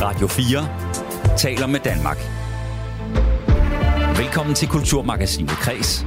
[0.00, 2.18] Radio 4 taler med Danmark.
[4.18, 6.06] Velkommen til Kulturmagasinet Kres.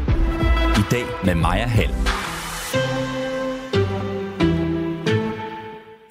[0.78, 1.94] I dag med Maja Hall.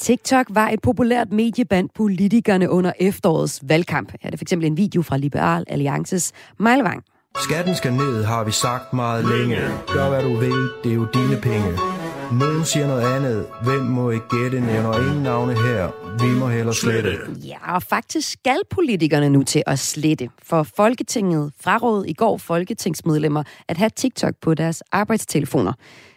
[0.01, 4.13] TikTok var et populært medie blandt politikerne under efterårets valgkamp.
[4.13, 7.03] Her er det for eksempel en video fra Liberal Alliances Mejlvang.
[7.39, 9.57] Skatten skal ned, har vi sagt meget længe.
[9.87, 12.00] Gør hvad du vil, det er jo dine penge.
[12.33, 13.47] Nogen siger noget andet.
[13.63, 14.61] Hvem må ikke gætte?
[14.61, 15.89] Nævner ingen navne her.
[16.23, 17.19] Vi må hellere slette.
[17.45, 20.29] Ja, og faktisk skal politikerne nu til at slette.
[20.43, 25.73] For Folketinget fraråd i går folketingsmedlemmer at have TikTok på deres arbejdstelefoner.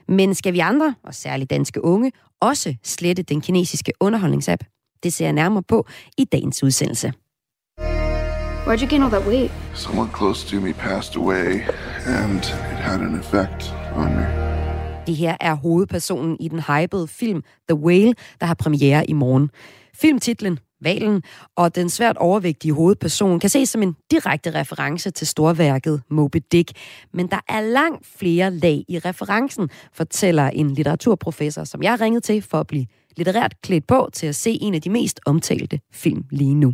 [0.07, 4.63] Men skal vi andre, og særligt danske unge, også slette den kinesiske underholdningsapp?
[5.04, 5.88] Det ser jeg nærmere på
[6.18, 7.13] i dagens udsendelse.
[8.68, 9.52] Why'd you gain all that weight?
[9.73, 11.62] Someone close to me passed away,
[12.05, 14.52] and it had an effect on me.
[15.07, 19.49] Det her er hovedpersonen i den hypede film The Whale, der har premiere i morgen.
[19.95, 21.23] Filmtitlen Valen
[21.55, 26.71] og den svært overvægtige hovedperson kan ses som en direkte reference til storværket Moby Dick.
[27.13, 32.41] Men der er langt flere lag i referencen, fortæller en litteraturprofessor, som jeg ringede til
[32.41, 32.85] for at blive
[33.17, 36.73] litterært klædt på til at se en af de mest omtalte film lige nu.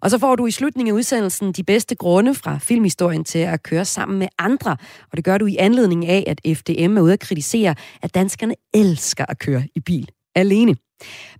[0.00, 3.62] Og så får du i slutningen af udsendelsen de bedste grunde fra filmhistorien til at
[3.62, 4.76] køre sammen med andre.
[5.10, 8.54] Og det gør du i anledning af, at FDM er ude at kritisere, at danskerne
[8.74, 10.76] elsker at køre i bil alene.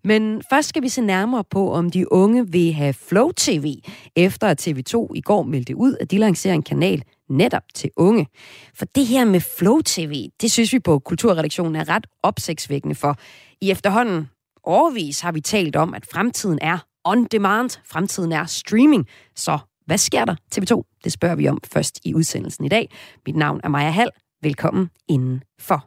[0.04, 3.74] Men først skal vi se nærmere på, om de unge vil have Flow TV,
[4.16, 8.26] efter at TV2 i går meldte ud, at de lancerer en kanal netop til unge.
[8.74, 13.18] For det her med Flow TV, det synes vi på Kulturredaktionen er ret opsigtsvækkende for.
[13.60, 14.28] I efterhånden
[14.64, 17.70] årvis har vi talt om, at fremtiden er on demand.
[17.84, 19.06] Fremtiden er streaming.
[19.36, 20.34] Så hvad sker der?
[20.54, 22.90] TV2, det spørger vi om først i udsendelsen i dag.
[23.26, 24.10] Mit navn er Maja Hall.
[24.42, 25.86] Velkommen indenfor.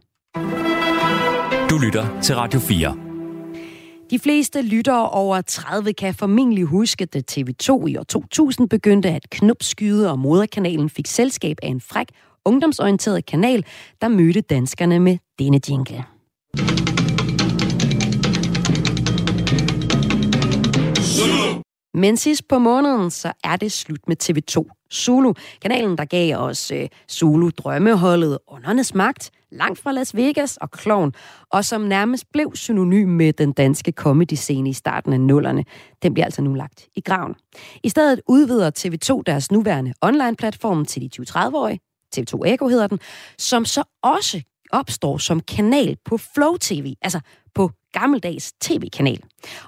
[1.70, 2.98] Du lytter til Radio 4.
[4.10, 9.30] De fleste lyttere over 30 kan formentlig huske, at TV2 i år 2000 begyndte at
[9.30, 12.08] knupskyde, og moderkanalen fik selskab af en fræk,
[12.46, 13.66] ungdomsorienteret kanal,
[14.02, 16.04] der mødte danskerne med denne jingle.
[21.94, 25.34] Men sidst på måneden, så er det slut med TV2 Zulu.
[25.62, 31.14] Kanalen, der gav os øh, Zulu drømmeholdet Åndernes Magt, langt fra Las Vegas og Kloven,
[31.52, 35.66] og som nærmest blev synonym med den danske comedy-scene i starten af nullerne.
[36.04, 37.36] Den bliver altså nu lagt i graven.
[37.84, 41.80] I stedet udvider TV2 deres nuværende online-platform til de 20-30-årige,
[42.16, 43.00] TV2 Eko hedder den,
[43.38, 47.20] som så også opstår som kanal på Flow TV, altså
[47.56, 49.20] på gammeldags tv-kanal.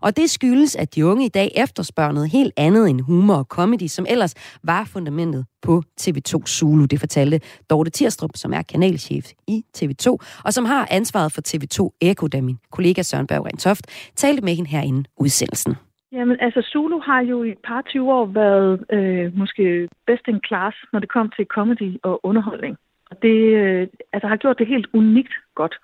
[0.01, 3.45] Og det skyldes, at de unge i dag efterspørger noget helt andet end humor og
[3.45, 6.85] comedy, som ellers var fundamentet på TV2 Zulu.
[6.85, 7.39] Det fortalte
[7.69, 12.41] Dorte Tirstrup, som er kanalchef i TV2, og som har ansvaret for TV2 Eko, da
[12.41, 15.75] min kollega Søren Berg Rentoft talte med hende herinde udsendelsen.
[16.11, 20.39] Jamen, altså Zulu har jo i et par 20 år været øh, måske best in
[20.47, 22.77] class, når det kom til comedy og underholdning.
[23.11, 25.75] Og det øh, altså, har gjort det helt unikt godt.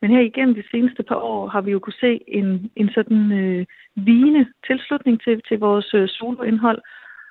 [0.00, 3.32] Men her igennem de seneste par år har vi jo kunne se en, en sådan
[3.32, 3.66] øh,
[3.96, 6.82] vigende tilslutning til, til vores øh, soloindhold.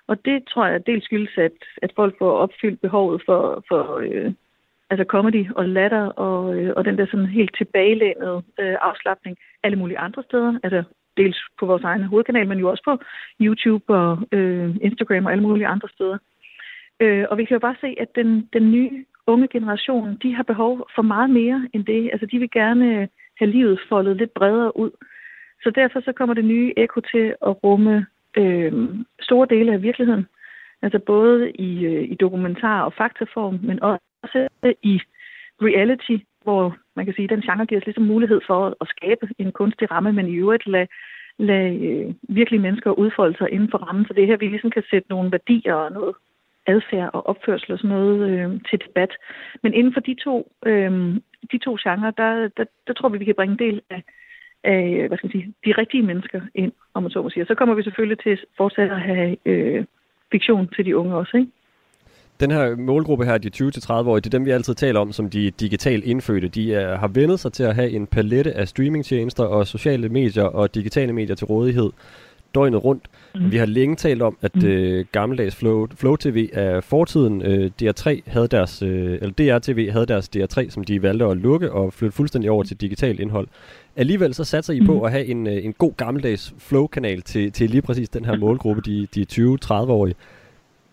[0.07, 4.33] Og det tror jeg dels skyldes, at, at folk får opfyldt behovet for, for øh,
[4.89, 9.77] altså comedy og latter og, øh, og den der sådan helt tilbagelænede øh, afslappning alle
[9.77, 10.59] mulige andre steder.
[10.63, 10.83] Altså
[11.17, 12.97] dels på vores egen hovedkanal, men jo også på
[13.41, 16.17] YouTube og øh, Instagram og alle mulige andre steder.
[16.99, 20.43] Øh, og vi kan jo bare se, at den, den nye unge generation, de har
[20.43, 22.09] behov for meget mere end det.
[22.11, 23.07] Altså, de vil gerne øh,
[23.39, 24.91] have livet foldet lidt bredere ud.
[25.63, 28.05] Så derfor så kommer det nye Eko til at rumme
[28.37, 28.73] øh,
[29.21, 30.27] store dele af virkeligheden.
[30.81, 35.01] Altså både i, øh, i dokumentar- og faktaform, men også øh, i
[35.61, 39.27] reality, hvor man kan sige, at den genre giver os ligesom mulighed for at skabe
[39.37, 40.87] en kunstig ramme, men i øvrigt lade,
[41.37, 44.05] lad, øh, virkelige mennesker udfolde sig inden for rammen.
[44.05, 46.15] Så det er her, vi ligesom kan sætte nogle værdier og noget
[46.67, 49.11] adfærd og opførsel og sådan noget øh, til debat.
[49.63, 50.91] Men inden for de to, øh,
[51.51, 54.03] de to genrer, der, der, der tror vi, vi kan bringe en del af,
[54.63, 57.43] af hvad skal man sige, de rigtige mennesker ind, om man så må sige.
[57.43, 59.85] Og så kommer vi selvfølgelig til fortsat at have øh,
[60.31, 61.51] fiktion til de unge også, ikke?
[62.39, 65.51] Den her målgruppe her, de 20-30-årige, det er dem, vi altid taler om som de
[65.51, 66.47] digitalt indfødte.
[66.47, 70.43] De er, har vendet sig til at have en palette af streamingtjenester og sociale medier
[70.43, 71.91] og digitale medier til rådighed
[72.55, 73.07] døgnet rundt.
[73.35, 73.51] Mm.
[73.51, 74.67] Vi har længe talt om, at mm.
[74.67, 77.41] øh, gammeldags Flow, Flow TV er fortiden.
[77.41, 81.37] Øh, DR3 havde deres, øh, eller DR TV havde deres DR3, som de valgte at
[81.37, 83.47] lukke og flytte fuldstændig over til digitalt indhold.
[83.95, 84.85] Alligevel så satser I mm.
[84.85, 88.37] på at have en, øh, en god gammeldags Flow-kanal til, til lige præcis den her
[88.45, 90.15] målgruppe, de, de 20-30-årige.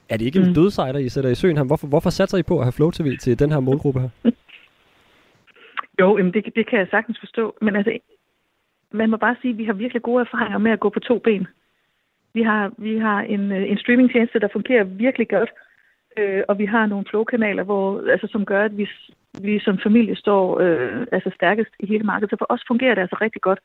[0.08, 0.54] Er det ikke en mm.
[0.54, 1.64] dødsejder, I sætter i søen her?
[1.64, 4.08] Hvorfor, hvorfor satser I på at have Flow TV til den her målgruppe her?
[6.00, 7.54] Jo, jamen det, det kan jeg sagtens forstå.
[7.60, 7.98] Men altså,
[8.92, 11.18] man må bare sige, at vi har virkelig gode erfaringer med at gå på to
[11.18, 11.46] ben.
[12.34, 15.50] Vi har, vi har en, øh, en streamingtjeneste, der fungerer virkelig godt,
[16.18, 18.88] øh, og vi har nogle flow-kanaler, hvor, altså, som gør, at vi,
[19.42, 22.30] vi som familie står øh, altså stærkest i hele markedet.
[22.30, 23.58] Så for os fungerer det altså rigtig godt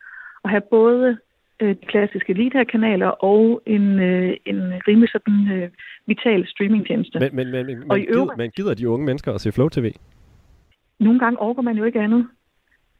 [0.43, 1.17] at have både
[1.61, 5.69] øh, de klassiske Lida-kanaler og en, øh, en rimelig sådan øh,
[6.07, 7.19] vital streamingtjeneste.
[7.19, 9.41] Men, men, men, men, Og men, i gider, øvrigt- men gider de unge mennesker at
[9.41, 9.91] se Flow TV?
[10.99, 12.27] Nogle gange overgår man jo ikke andet.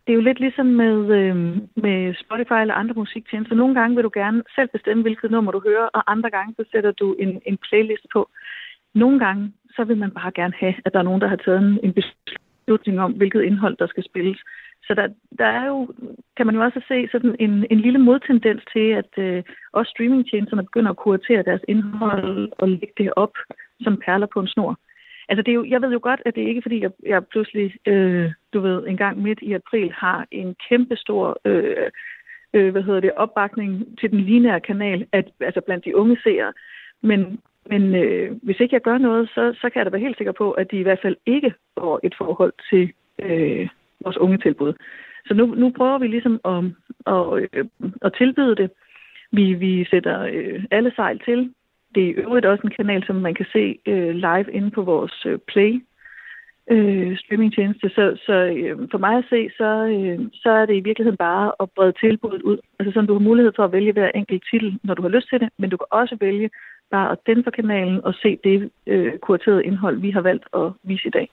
[0.04, 1.36] Det er jo lidt ligesom med, øh,
[1.76, 3.56] med Spotify eller andre musiktjenester.
[3.56, 6.64] Nogle gange vil du gerne selv bestemme, hvilket nummer du hører, og andre gange så
[6.72, 8.30] sætter du en, en playlist på.
[8.94, 11.60] Nogle gange så vil man bare gerne have, at der er nogen, der har taget
[11.60, 14.40] en, en beslutning om, hvilket indhold, der skal spilles.
[14.88, 15.08] Så der,
[15.40, 15.94] der er jo,
[16.38, 20.64] kan man jo også se sådan en, en lille modtendens til, at øh, også streamingtjenesterne
[20.64, 23.36] begynder at kuratere deres indhold og lægge det op
[23.82, 24.80] som perler på en snor.
[25.30, 27.28] Altså det er jo, jeg ved jo godt, at det er ikke fordi, jeg, jeg
[27.28, 31.90] pludselig, øh, du ved, en gang midt i april har en kæmpe stor øh,
[32.54, 36.54] øh, hvad hedder det, opbakning til den lineære kanal, at, altså blandt de unge seere.
[37.02, 40.18] Men, men øh, hvis ikke jeg gør noget, så, så kan jeg da være helt
[40.18, 43.70] sikker på, at de i hvert fald ikke får et forhold til øh,
[44.04, 44.74] vores unge tilbud.
[45.26, 46.64] Så nu, nu prøver vi ligesom at,
[47.14, 47.66] at, øh,
[48.02, 48.72] at tilbyde det.
[49.32, 51.54] Vi, vi sætter øh, alle sejl til.
[51.96, 54.82] Det er i øvrigt også en kanal, som man kan se øh, live inde på
[54.82, 55.82] vores øh, Play
[56.72, 57.90] øh, streamingtjeneste.
[57.90, 61.52] Så, så øh, for mig at se, så, øh, så er det i virkeligheden bare
[61.60, 62.58] at brede tilbuddet ud.
[62.80, 65.30] Altså sådan, du har mulighed for at vælge hver enkelt titel, når du har lyst
[65.30, 66.50] til det, men du kan også vælge
[66.92, 70.72] bare at den for kanalen og se det øh, kuraterede indhold, vi har valgt at
[70.84, 71.30] vise i dag.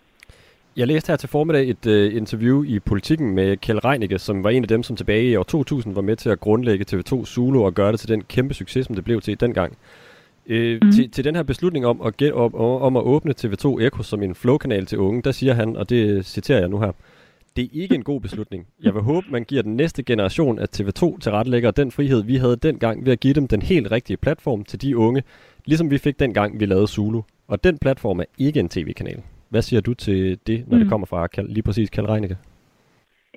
[0.76, 4.50] Jeg læste her til formiddag et øh, interview i Politiken med Kjell Reinicke, som var
[4.50, 7.64] en af dem, som tilbage i år 2000 var med til at grundlægge TV2 Zulu
[7.64, 9.78] og gøre det til den kæmpe succes, som det blev til dengang.
[10.50, 10.93] Øh, mm.
[10.93, 14.23] til, til den her beslutning om at, get, om, om at åbne TV2 Echo som
[14.23, 16.93] en flow-kanal til unge, der siger han, og det citerer jeg nu her,
[17.56, 18.67] det er ikke en god beslutning.
[18.82, 22.37] Jeg vil håbe, man giver den næste generation af TV2 til retlægger den frihed, vi
[22.37, 25.23] havde dengang ved at give dem den helt rigtige platform til de unge,
[25.64, 27.23] ligesom vi fik dengang, vi lavede Zulu.
[27.49, 29.23] Og den platform er ikke en tv-kanal.
[29.49, 30.82] Hvad siger du til det, når mm.
[30.82, 32.37] det kommer fra lige præcis Kjell Reinicke?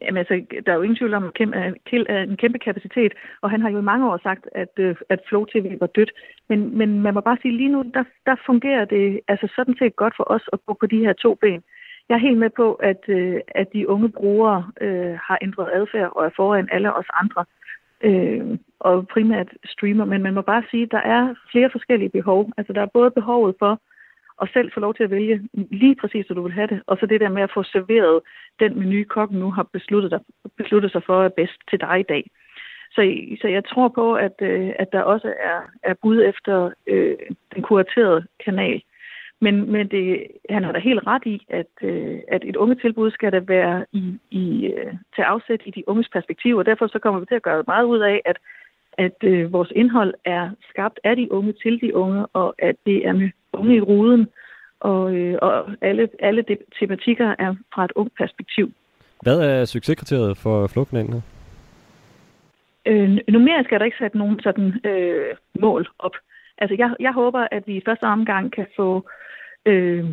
[0.01, 2.59] Jamen altså, der er jo ingen tvivl om, at Kim er, Kjeld er en kæmpe
[2.59, 5.87] kapacitet, og han har jo i mange år sagt, at, øh, at Flow TV var
[5.87, 6.11] dødt.
[6.49, 9.95] Men, men man må bare sige, lige nu, der, der fungerer det altså sådan set
[9.95, 11.63] godt for os at gå på de her to ben.
[12.09, 16.11] Jeg er helt med på, at, øh, at de unge brugere øh, har ændret adfærd
[16.15, 17.45] og er foran alle os andre,
[18.01, 20.05] øh, og primært streamer.
[20.05, 22.51] Men man må bare sige, at der er flere forskellige behov.
[22.57, 23.81] Altså, der er både behovet for
[24.43, 26.81] og selv få lov til at vælge lige præcis, hvad du vil have det.
[26.87, 28.21] Og så det der med at få serveret
[28.59, 30.21] den menu, kokken nu har besluttet, dig,
[30.57, 32.23] besluttet sig for er bedst til dig i dag.
[32.95, 33.01] Så,
[33.41, 37.15] så jeg tror på, at, øh, at der også er, er bud efter øh,
[37.53, 38.81] den kuraterede kanal.
[39.41, 43.11] Men, men det, han har da helt ret i, at, øh, at et unge tilbud
[43.11, 46.99] skal da være i, i, øh, til afsæt i de unges perspektiv, og derfor så
[46.99, 48.37] kommer vi til at gøre meget ud af, at,
[48.97, 53.07] at øh, vores indhold er skabt af de unge til de unge, og at det
[53.07, 54.27] er med unge i ruden,
[54.79, 58.71] og, øh, og alle, alle de tematikker er fra et ungt perspektiv.
[59.21, 61.21] Hvad er succeskriteriet for Flow-kanalen her?
[62.85, 66.15] Øh, numerisk er der ikke sat nogen sådan øh, mål op.
[66.57, 69.09] Altså, jeg, jeg håber, at vi i første omgang kan få
[69.65, 70.05] øh,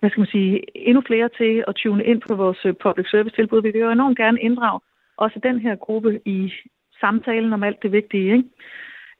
[0.00, 3.36] hvad skal man sige, endnu flere til at tune ind på vores øh, public service
[3.36, 3.62] tilbud.
[3.62, 4.80] Vi vil jo enormt gerne inddrage
[5.16, 6.52] også den her gruppe i
[7.00, 8.32] samtalen om alt det vigtige.
[8.32, 8.44] Ikke?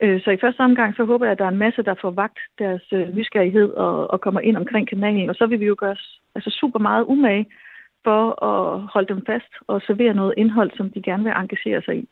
[0.02, 2.10] Øh, Så i første omgang, så håber jeg, at der er en masse, der får
[2.10, 5.30] vagt deres øh, nysgerrighed og, og kommer ind omkring kanalen.
[5.30, 7.46] Og så vil vi jo gøre os altså super meget umage
[8.04, 11.96] for at holde dem fast og servere noget indhold, som de gerne vil engagere sig
[11.96, 12.08] i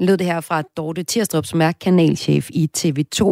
[0.00, 3.22] lød det her fra Dorte Tirstrup, som er kanalchef i TV2.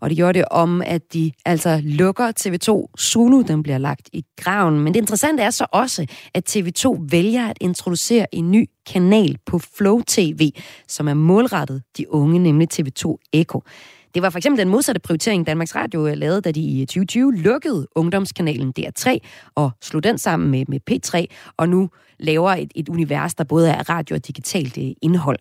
[0.00, 3.42] Og det gjorde det om, at de altså lukker TV2 Zulu.
[3.42, 4.80] Den bliver lagt i graven.
[4.80, 9.58] Men det interessante er så også, at TV2 vælger at introducere en ny kanal på
[9.58, 10.50] Flow TV,
[10.88, 13.62] som er målrettet de unge, nemlig TV2 Echo.
[14.14, 16.86] Det var for eksempel den modsatte prioritering, Danmarks Radio øh, lavede, da de i øh,
[16.86, 19.18] 2020 lukkede ungdomskanalen DR3
[19.54, 23.70] og slog den sammen med, med P3, og nu laver et, et univers, der både
[23.70, 25.38] er radio og digitalt øh, indhold.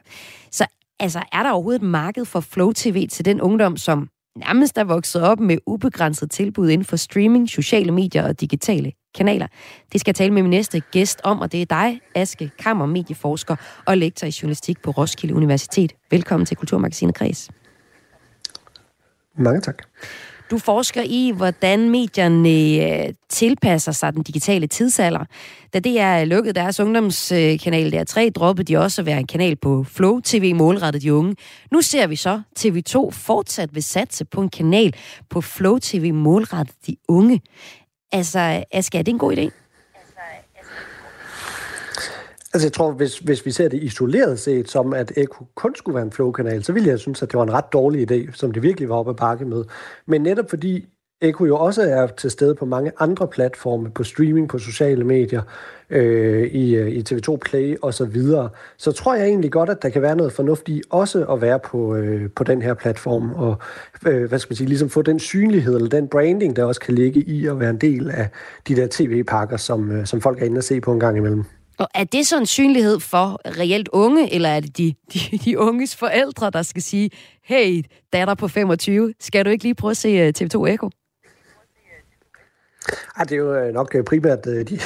[0.52, 0.66] Så
[1.00, 4.84] altså, er der overhovedet et marked for Flow TV til den ungdom, som nærmest er
[4.84, 9.48] vokset op med ubegrænset tilbud inden for streaming, sociale medier og digitale kanaler.
[9.94, 12.86] Det skal jeg tale med min næste gæst om, og det er dig, Aske Kammer,
[12.86, 15.94] medieforsker og lektor i journalistik på Roskilde Universitet.
[16.12, 17.50] Velkommen til Kulturmagasinet Kreds.
[19.40, 19.84] Mange tak.
[20.52, 25.26] Du forsker i, hvordan medierne øh, tilpasser sig den digitale tidsalder.
[25.74, 29.84] Da det er lukket deres ungdomskanal DR3, droppede de også at være en kanal på
[29.84, 31.36] Flow TV målrettet de unge.
[31.72, 34.96] Nu ser vi så TV2 fortsat vil satse på en kanal
[35.30, 37.42] på Flow TV målrettet de unge.
[38.12, 39.59] Altså, Aske, er det en god idé?
[42.54, 45.96] Altså jeg tror, hvis, hvis vi ser det isoleret set, som at Eko kun skulle
[45.96, 48.52] være en flow-kanal, så ville jeg synes, at det var en ret dårlig idé, som
[48.52, 49.64] det virkelig var oppe at bakke med.
[50.06, 50.86] Men netop fordi
[51.22, 55.42] Eko jo også er til stede på mange andre platforme, på streaming, på sociale medier,
[55.90, 59.82] øh, i, øh, i TV2 Play og så videre, så tror jeg egentlig godt, at
[59.82, 63.58] der kan være noget fornuftigt også at være på, øh, på den her platform, og
[64.08, 66.96] øh, hvad skal man sige, ligesom få den synlighed, eller den branding, der også kan
[66.96, 68.30] ligge i at være en del af
[68.68, 71.44] de der tv-pakker, som, øh, som folk er inde og se på en gang imellem.
[71.80, 75.60] Og er det så en synlighed for reelt unge, eller er det de, de, de
[75.60, 77.10] unges forældre, der skal sige,
[77.44, 77.84] hey,
[78.14, 80.90] datter på 25, skal du ikke lige prøve at se øh, TV2 Eko?
[83.20, 84.80] Ja, det er jo øh, nok øh, primært øh, de,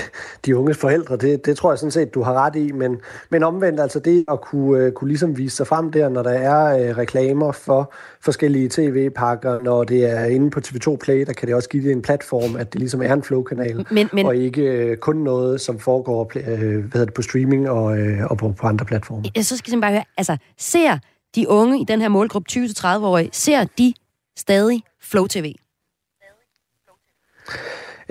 [0.45, 3.43] de unges forældre, det, det tror jeg sådan set, du har ret i, men, men
[3.43, 6.97] omvendt altså det at kunne, kunne ligesom vise sig frem der, når der er øh,
[6.97, 11.69] reklamer for forskellige tv-pakker, når det er inde på TV2 Play, der kan det også
[11.69, 14.97] give det en platform, at det ligesom er en flow-kanal, men, men, og ikke øh,
[14.97, 18.67] kun noget, som foregår øh, hvad hedder det, på streaming og, øh, og på, på
[18.67, 19.23] andre platforme.
[19.35, 20.97] Jeg så skal jeg bare høre, altså ser
[21.35, 23.93] de unge i den her målgruppe 20-30-årige, ser de
[24.37, 25.53] stadig Flow TV?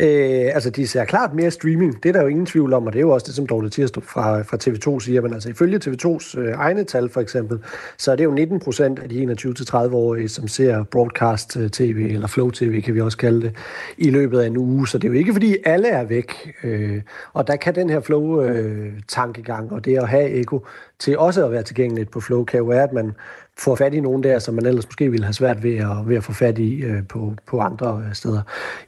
[0.02, 2.02] Øh, altså, de ser klart mere streaming.
[2.02, 3.68] Det er der jo ingen tvivl om, og det er jo også det, som Dorte
[3.68, 5.20] Tirstrup fra, fra TV2 siger.
[5.20, 7.58] Men altså, ifølge TV2's øh, egne tal, for eksempel,
[7.98, 12.50] så er det jo 19 procent af de 21-30-årige, som ser broadcast-tv, øh, eller flow
[12.50, 13.56] tv, kan vi også kalde det,
[13.98, 14.88] i løbet af en uge.
[14.88, 16.54] Så det er jo ikke, fordi alle er væk.
[16.64, 20.66] Øh, og der kan den her flow-tankegang, øh, og det at have eko
[20.98, 23.12] til også at være tilgængeligt på flow, kan jo være, at man
[23.58, 26.16] får fat i nogen der, som man ellers måske ville have svært ved at, ved
[26.16, 28.42] at få fat i øh, på, på andre øh, steder.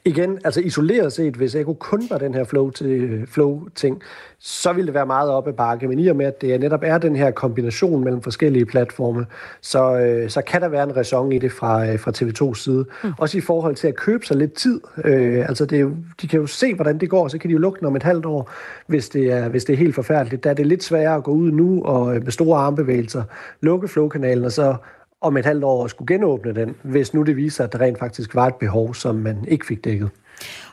[0.05, 4.01] Igen, altså isoleret set, hvis Eko kun var den her flow til øh, flow ting,
[4.39, 5.87] så ville det være meget op ad bakke.
[5.87, 9.25] Men i og med, at det netop er den her kombination mellem forskellige platforme,
[9.61, 12.85] så, øh, så kan der være en ræson i det fra, øh, fra TV2's side.
[13.03, 13.11] Mm.
[13.17, 14.81] Også i forhold til at købe sig lidt tid.
[15.03, 17.79] Øh, altså det de kan jo se, hvordan det går, så kan de jo lukke
[17.79, 18.51] den om et halvt år,
[18.87, 20.43] hvis det er, hvis det er helt forfærdeligt.
[20.43, 23.23] Der er det lidt sværere at gå ud nu og øh, med store armbevægelser
[23.61, 24.75] lukke flowkanalen, og så
[25.21, 28.35] om et halvt år skulle genåbne den, hvis nu det viser, at der rent faktisk
[28.35, 30.09] var et behov, som man ikke fik dækket.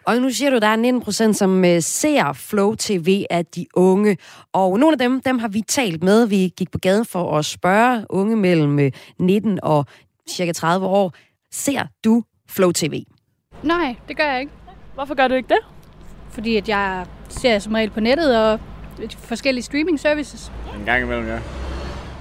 [0.05, 3.47] Og nu siger du, at der er 19 procent, som øh, ser Flow TV af
[3.47, 4.17] de unge.
[4.53, 6.27] Og nogle af dem, dem har vi talt med.
[6.27, 9.87] Vi gik på gaden for at spørge unge mellem 19 øh, og
[10.31, 11.13] cirka 30 år.
[11.53, 13.05] Ser du Flow TV?
[13.63, 14.53] Nej, det gør jeg ikke.
[14.95, 15.61] Hvorfor gør du ikke det?
[16.31, 18.61] Fordi at jeg ser som regel på nettet og
[19.19, 20.53] forskellige streaming services.
[20.79, 21.39] En gang imellem, ja.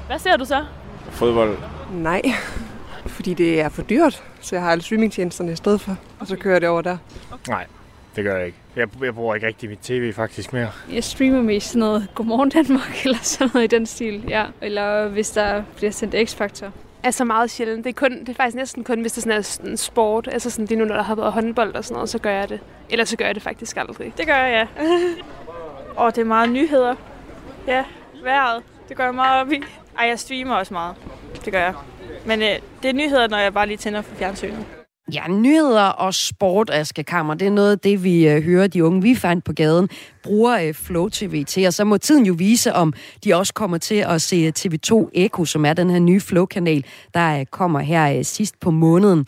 [0.08, 0.66] Hvad ser du så?
[1.12, 1.58] Fodbold.
[1.94, 2.22] Nej,
[3.16, 6.36] fordi det er for dyrt, så jeg har alle streamingtjenesterne i stedet for, og så
[6.36, 6.98] kører det over der.
[7.48, 7.66] Nej,
[8.16, 8.58] det gør jeg ikke.
[8.76, 10.70] Jeg, jeg bruger ikke rigtig mit tv faktisk mere.
[10.92, 14.46] Jeg streamer mest sådan noget Godmorgen Danmark, eller sådan noget i den stil, ja.
[14.62, 16.68] Eller hvis der bliver sendt X-Factor.
[17.04, 17.84] Altså meget sjældent.
[17.84, 20.30] Det er, kun, det er faktisk næsten kun, hvis det sådan er sådan sport.
[20.32, 22.32] Altså sådan, det er nu, når der har været håndbold og sådan noget, så gør
[22.32, 22.60] jeg det.
[22.90, 24.14] Eller så gør jeg det faktisk aldrig.
[24.18, 24.86] Det gør jeg, ja.
[26.04, 26.96] og det er meget nyheder.
[27.68, 27.84] Ja,
[28.24, 28.64] vejret.
[28.90, 29.64] Det gør jeg meget op i.
[30.00, 30.96] Ej, jeg streamer også meget.
[31.46, 31.74] Det gør jeg.
[32.26, 32.48] Men øh,
[32.84, 34.66] det er nyheder, når jeg bare lige tænder for fjernsynet.
[35.14, 38.86] Ja, nyheder og sport, Aske Kammer, det er noget af det, vi øh, hører de
[38.86, 39.90] unge, vi fandt på gaden,
[40.24, 41.68] bruger øh, Flow TV til.
[41.68, 42.94] Og så må tiden jo vise, om
[43.24, 46.86] de også kommer til at se øh, TV2 Echo, som er den her nye Flow-kanal,
[47.14, 49.28] der øh, kommer her øh, sidst på måneden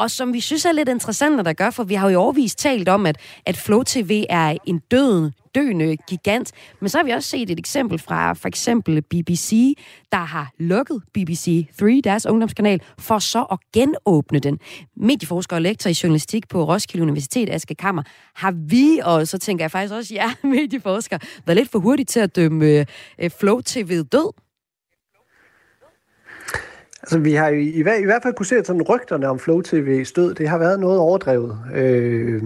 [0.00, 2.58] og som vi synes er lidt interessant, at der gør, for vi har jo overvist
[2.58, 6.52] talt om, at, at Flow TV er en død, døende gigant.
[6.80, 9.78] Men så har vi også set et eksempel fra for eksempel BBC,
[10.12, 14.58] der har lukket BBC 3, deres ungdomskanal, for så at genåbne den.
[14.96, 18.02] Medieforsker og lektor i journalistik på Roskilde Universitet, Aske Kammer,
[18.34, 22.20] har vi, og så tænker jeg faktisk også, ja, medieforsker, været lidt for hurtigt til
[22.20, 22.86] at dømme
[23.18, 24.32] øh, Flow TV død.
[27.02, 29.60] Altså, vi har i, i, i hvert fald kunne se, at sådan rygterne om Flow
[29.60, 31.58] TV stød, det har været noget overdrevet.
[31.74, 32.42] Øh,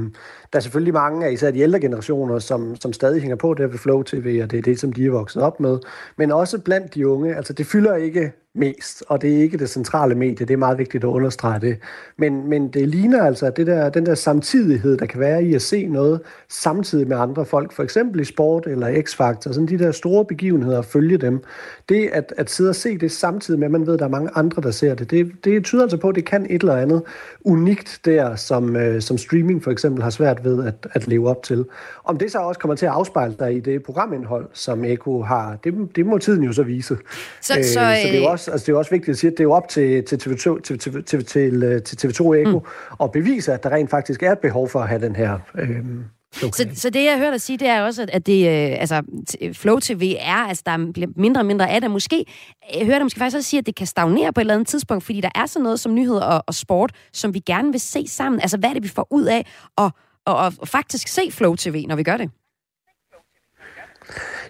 [0.54, 3.72] der er selvfølgelig mange af især de ældre generationer, som, som stadig hænger på det
[3.72, 5.78] ved Flow TV, og det er det, som de er vokset op med.
[6.16, 9.70] Men også blandt de unge, altså det fylder ikke mest, og det er ikke det
[9.70, 11.78] centrale medie, det er meget vigtigt at understrege det.
[12.18, 15.62] Men, men det ligner altså det der, den der samtidighed, der kan være i at
[15.62, 19.92] se noget samtidig med andre folk, for eksempel i sport eller X-Factor, sådan de der
[19.92, 21.42] store begivenheder, og følge dem.
[21.88, 24.10] Det at, at sidde og se det samtidig med, at man ved, at der er
[24.10, 26.76] mange andre, der ser det, det, det tyder altså på, at det kan et eller
[26.76, 27.02] andet
[27.44, 31.42] unikt der, som, øh, som streaming for eksempel har svært ved at, at leve op
[31.42, 31.64] til.
[32.04, 35.56] Om det så også kommer til at afspejle sig i det programindhold, som Eko har,
[35.64, 36.96] det, det må tiden jo så vise.
[37.40, 39.30] Så, øh, så, så det er jo også, altså, det er også vigtigt at sige,
[39.30, 42.58] at det er jo op til, til, TV2, til, til, til, til, til TV2 Eko
[42.58, 42.64] mm.
[43.00, 45.84] at bevise, at der rent faktisk er et behov for at have den her øh,
[46.42, 46.50] Okay.
[46.52, 49.02] Så, så det, jeg hører dig sige, det er også, at det, øh, altså,
[49.52, 51.90] Flow TV er, altså, der bliver mindre og mindre af det.
[51.90, 52.24] Måske,
[52.74, 54.68] jeg hører dig måske faktisk også sige, at det kan stagnere på et eller andet
[54.68, 57.80] tidspunkt, fordi der er sådan noget som nyheder og, og sport, som vi gerne vil
[57.80, 58.40] se sammen.
[58.40, 59.46] Altså, hvad er det, vi får ud af
[59.78, 59.92] at,
[60.26, 62.30] og, og faktisk se Flow TV, når vi gør det?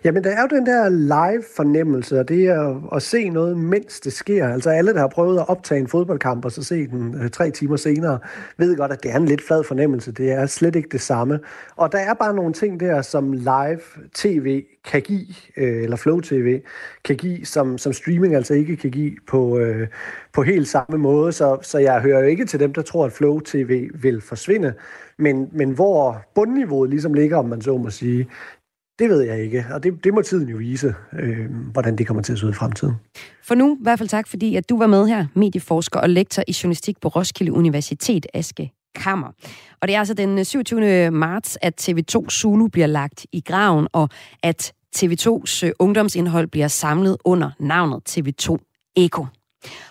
[0.04, 4.12] Jamen, der er jo den der live-fornemmelse, og det er at se noget, mens det
[4.12, 4.48] sker.
[4.48, 7.50] Altså alle, der har prøvet at optage en fodboldkamp, og så se den øh, tre
[7.50, 8.18] timer senere,
[8.56, 10.12] ved godt, at det er en lidt flad fornemmelse.
[10.12, 11.40] Det er slet ikke det samme.
[11.76, 16.60] Og der er bare nogle ting der, som live-tv kan give, øh, eller flow-tv
[17.04, 19.88] kan give, som, som streaming altså ikke kan give på, øh,
[20.32, 21.32] på helt samme måde.
[21.32, 24.74] Så, så jeg hører jo ikke til dem, der tror, at flow-tv vil forsvinde.
[25.18, 28.28] Men, men hvor bundniveauet ligesom ligger, om man så må sige,
[28.98, 32.22] det ved jeg ikke, og det, det må tiden jo vise, øh, hvordan det kommer
[32.22, 32.94] til at se ud i fremtiden.
[33.42, 36.42] For nu, i hvert fald tak, fordi at du var med her, medieforsker og lektor
[36.48, 39.28] i journalistik på Roskilde Universitet, Aske Kammer.
[39.80, 41.10] Og det er altså den øh, 27.
[41.10, 44.08] marts, at TV2 Zulu bliver lagt i graven, og
[44.42, 48.56] at TV2's øh, ungdomsindhold bliver samlet under navnet TV2
[48.96, 49.26] Eko.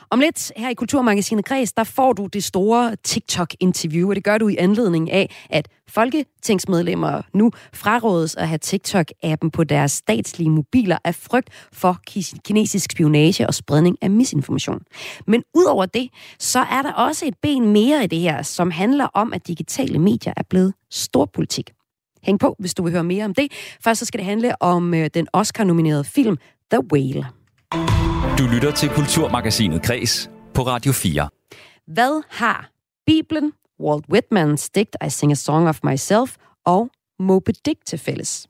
[0.10, 4.38] Om lidt her i Kulturmagasinet Kreds, der får du det store TikTok-interview, og det gør
[4.38, 10.98] du i anledning af, at folketingsmedlemmer nu frarådes at have TikTok-appen på deres statslige mobiler
[11.04, 12.00] af frygt for
[12.46, 14.82] kinesisk spionage og spredning af misinformation.
[15.28, 19.06] Men udover det, så er der også et ben mere i det her, som handler
[19.06, 21.74] om, at digitale medier er blevet storpolitik.
[22.24, 23.52] Hæng på, hvis du vil høre mere om det.
[23.84, 26.38] Først så skal det handle om øh, den Oscar-nominerede film
[26.72, 27.43] The Whale.
[28.44, 31.30] Du lytter til Kulturmagasinet Kres på Radio 4.
[31.88, 32.70] Hvad har
[33.06, 36.36] Bibelen, Walt Whitmans digt I Sing a Song of Myself
[36.66, 38.48] og Moby Dick til fælles?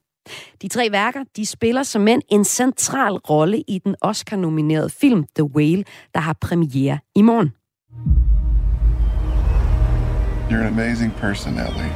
[0.62, 5.44] De tre værker de spiller som mænd en central rolle i den Oscar-nominerede film The
[5.44, 5.84] Whale,
[6.14, 7.54] der har premiere i morgen.
[10.50, 11.92] You're an amazing person, Ellie.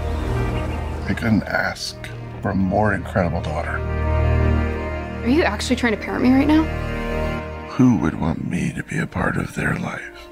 [1.10, 1.96] I couldn't ask
[2.42, 3.72] for a more incredible daughter.
[5.24, 6.88] Are you actually trying to parent me right now?
[7.80, 10.30] Who would want me to be a part of their life?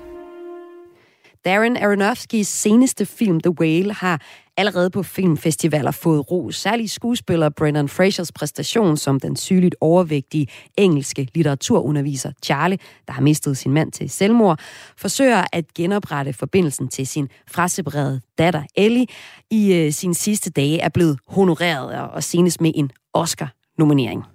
[1.45, 4.21] Darren Aronofskis seneste film, The Whale, har
[4.57, 6.55] allerede på filmfestivaler fået ros.
[6.55, 10.47] Særligt skuespiller Brendan Frasers præstation som den sygeligt overvægtige
[10.77, 14.59] engelske litteraturunderviser Charlie, der har mistet sin mand til selvmord,
[14.97, 19.07] forsøger at genoprette forbindelsen til sin fraseparerede datter Ellie
[19.51, 24.34] i øh, sin sidste dage er blevet honoreret og senest med en Oscar-nominering.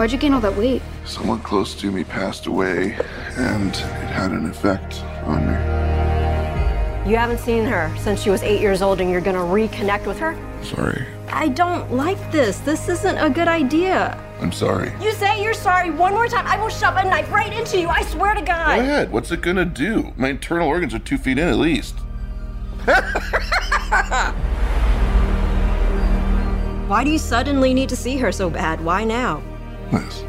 [0.00, 0.80] Why'd you gain all that weight?
[1.04, 2.96] Someone close to me passed away,
[3.36, 5.52] and it had an effect on me.
[7.10, 10.18] You haven't seen her since she was eight years old, and you're gonna reconnect with
[10.18, 10.34] her?
[10.62, 11.04] Sorry.
[11.28, 12.60] I don't like this.
[12.60, 14.18] This isn't a good idea.
[14.40, 14.90] I'm sorry.
[15.02, 17.88] You say you're sorry one more time, I will shove a knife right into you.
[17.90, 18.76] I swear to God.
[18.76, 19.12] Go ahead.
[19.12, 20.14] What's it gonna do?
[20.16, 21.94] My internal organs are two feet in at least.
[26.88, 28.82] Why do you suddenly need to see her so bad?
[28.82, 29.42] Why now?
[29.92, 30.26] Nice.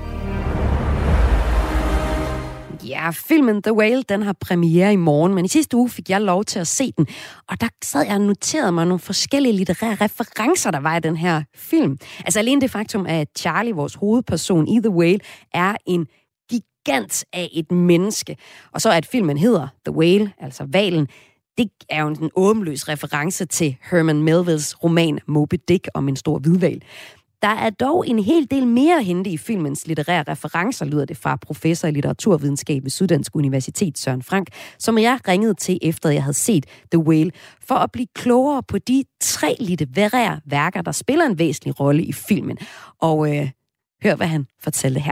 [2.87, 6.21] Ja, filmen The Whale, den har premiere i morgen, men i sidste uge fik jeg
[6.21, 7.07] lov til at se den,
[7.47, 11.17] og der sad jeg og noterede mig nogle forskellige litterære referencer, der var i den
[11.17, 11.97] her film.
[12.19, 15.19] Altså alene det faktum, at Charlie, vores hovedperson i The Whale,
[15.53, 16.07] er en
[16.49, 18.37] gigant af et menneske.
[18.73, 21.07] Og så at filmen hedder The Whale, altså valen,
[21.57, 26.39] det er jo en åbenløs reference til Herman Melvilles roman Moby Dick om en stor
[26.39, 26.81] hvidval.
[27.41, 31.17] Der er dog en hel del mere at hente i filmens litterære referencer, lyder det
[31.17, 34.47] fra professor i litteraturvidenskab ved Syddansk Universitet, Søren Frank,
[34.79, 37.31] som jeg ringede til, efter jeg havde set The Whale,
[37.67, 42.13] for at blive klogere på de tre litterære værker, der spiller en væsentlig rolle i
[42.13, 42.57] filmen.
[42.99, 43.49] Og øh,
[44.03, 45.11] hør, hvad han fortalte her.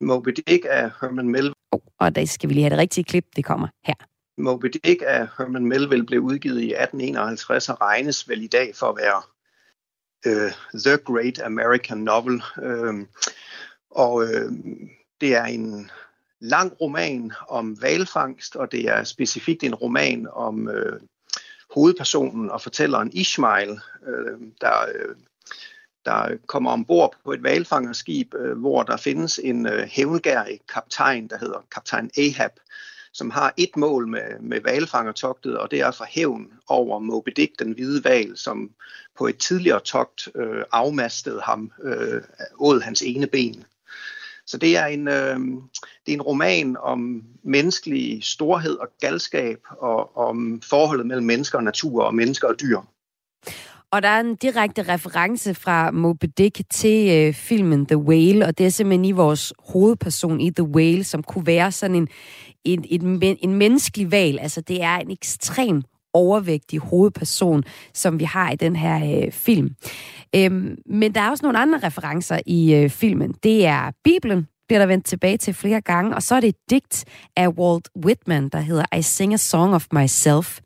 [0.00, 1.54] Moby Dick af Herman Melville.
[1.72, 3.94] Oh, og der skal vi lige have det rigtige klip, det kommer her.
[4.38, 8.86] Moby Dick af Herman Melville blev udgivet i 1851 og regnes vel i dag for
[8.86, 9.22] at være
[10.26, 12.42] uh, The Great American Novel.
[12.62, 13.06] Uh,
[13.90, 14.52] og uh,
[15.20, 15.90] det er en
[16.40, 21.00] lang roman om valfangst, og det er specifikt en roman om uh,
[21.74, 23.70] hovedpersonen og fortælleren Ishmael,
[24.08, 25.16] uh, der, uh,
[26.04, 31.38] der kommer ombord på et valfangerskib, uh, hvor der findes en uh, hævngærig kaptajn, der
[31.38, 32.52] hedder kaptajn Ahab,
[33.12, 37.58] som har et mål med, med valfangertogtet, og det er for hævn over Moby Dick,
[37.58, 38.70] den hvide val, som
[39.18, 42.22] på et tidligere togt øh, afmastede ham, øh,
[42.58, 43.64] åd hans ene ben.
[44.46, 45.38] Så det er, en, øh,
[46.06, 51.64] det er en roman om menneskelig storhed og galskab, og om forholdet mellem mennesker og
[51.64, 52.78] natur, og mennesker og dyr.
[53.92, 58.58] Og der er en direkte reference fra Moby Dick til øh, filmen The Whale, og
[58.58, 62.08] det er simpelthen i vores hovedperson i The Whale, som kunne være sådan en,
[62.64, 64.40] en, en, en menneskelig valg.
[64.40, 69.74] Altså det er en ekstrem overvægtig hovedperson, som vi har i den her øh, film.
[70.36, 73.34] Øhm, men der er også nogle andre referencer i øh, filmen.
[73.42, 76.70] Det er Bibelen, bliver der vendt tilbage til flere gange, og så er det et
[76.70, 77.04] digt
[77.36, 80.60] af Walt Whitman, der hedder I Sing a Song of Myself.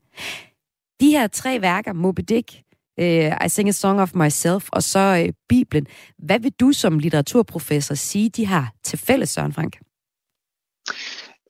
[1.00, 2.52] De her tre værker, Moby Dick,
[3.00, 5.86] øh, I Sing a Song of Myself, og så øh, Bibelen.
[6.18, 9.78] Hvad vil du som litteraturprofessor sige, de har til fælles, Søren Frank?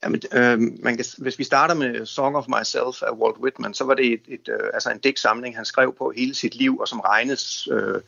[0.05, 3.83] Jamen, øh, man kan, hvis vi starter med Song of Myself af Walt Whitman, så
[3.83, 6.87] var det et, et, øh, altså en digtsamling, han skrev på hele sit liv, og
[6.87, 8.01] som regnes øh,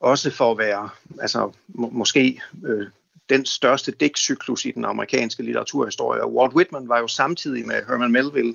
[0.00, 0.88] også for at være
[1.20, 2.86] altså, må, måske øh,
[3.28, 6.22] den største digtcyklus i den amerikanske litteraturhistorie.
[6.22, 8.54] Og Walt Whitman var jo samtidig med Herman Melville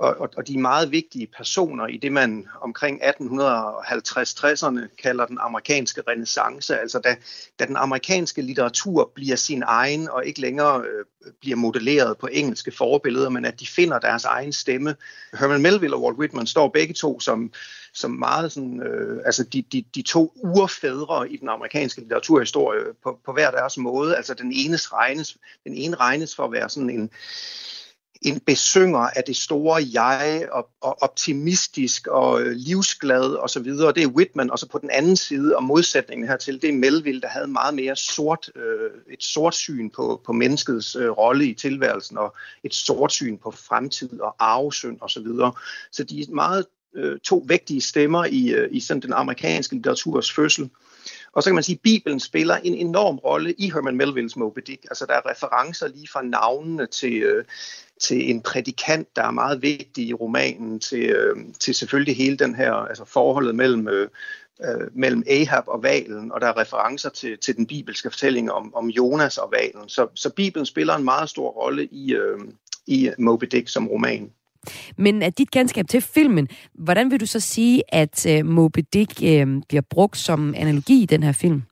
[0.00, 6.02] og, og, og de meget vigtige personer i det, man omkring 1850-60'erne kalder den amerikanske
[6.08, 7.16] renaissance, altså da,
[7.58, 12.70] da den amerikanske litteratur bliver sin egen og ikke længere øh, bliver modelleret på engelske
[12.70, 14.96] forbilleder, men at de finder deres egen stemme.
[15.40, 17.52] Herman Melville og Walt Whitman står begge to som,
[17.94, 23.18] som meget sådan, øh, altså de, de, de to urfædre i den amerikanske litteraturhistorie på,
[23.24, 24.16] på hver deres måde.
[24.16, 27.10] Altså den, enes regnes, den ene regnes for at være sådan en
[28.22, 33.92] en besynger af det store jeg, og, og optimistisk og øh, livsglad og så videre.
[33.92, 37.20] Det er Whitman, og så på den anden side, og modsætningen hertil, det er Melville,
[37.20, 41.54] der havde meget mere sort, øh, et sort syn på, på menneskets øh, rolle i
[41.54, 45.52] tilværelsen, og et sort syn på fremtid og arvesynd og så videre.
[45.92, 50.32] Så de er meget øh, to vægtige stemmer i, øh, i sådan den amerikanske litteraturs
[50.32, 50.70] fødsel.
[51.32, 54.60] Og så kan man sige, at Bibelen spiller en enorm rolle i Herman Melvilles Moby
[54.66, 54.84] Dick.
[54.84, 57.44] Altså der er referencer lige fra navnene til, øh,
[58.00, 62.54] til en prædikant, der er meget vigtig i romanen, til, øh, til selvfølgelig hele den
[62.54, 64.08] her, altså forholdet mellem, øh,
[64.64, 68.74] øh, mellem Ahab og valen, og der er referencer til, til den bibelske fortælling om,
[68.74, 69.88] om Jonas og valen.
[69.88, 72.38] Så, så Bibelen spiller en meget stor rolle i, øh,
[72.86, 74.30] i Moby Dick som roman.
[74.96, 79.22] Men af dit kendskab til filmen, hvordan vil du så sige, at øh, Moby Dick
[79.22, 81.62] øh, bliver brugt som analogi i den her film?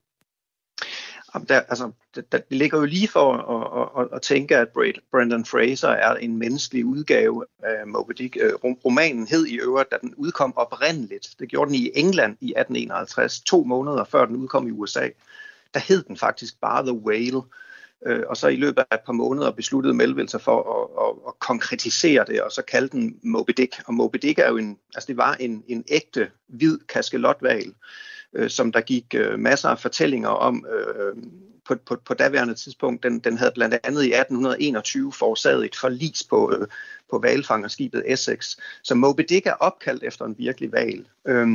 [1.48, 4.68] Der, altså, det, der ligger jo lige for at, at, at tænke, at
[5.12, 8.36] Brandon Fraser er en menneskelig udgave af Moby Dick.
[8.40, 11.34] Øh, romanen hed i øvrigt, da den udkom oprindeligt.
[11.38, 15.08] Det gjorde den i England i 1851, to måneder før den udkom i USA.
[15.74, 17.42] Der hed den faktisk bare The Whale.
[18.06, 21.14] Øh, og så i løbet af et par måneder besluttede Melville sig for at, at,
[21.28, 23.74] at konkretisere det, og så kaldte den Moby Dick.
[23.86, 27.74] Og Moby Dick er jo en, altså det var en, en ægte hvid kaskelotval,
[28.38, 31.16] øh, som der gik øh, masser af fortællinger om øh, øh,
[31.66, 33.03] på, på, på daværende tidspunkt.
[33.03, 36.66] Den, den havde blandt andet i 1821 forårsaget et forlis på, øh,
[37.11, 38.57] på valfangerskibet Essex.
[38.83, 41.07] Så Moby Dick er opkaldt efter en virkelig val.
[41.27, 41.48] Øh,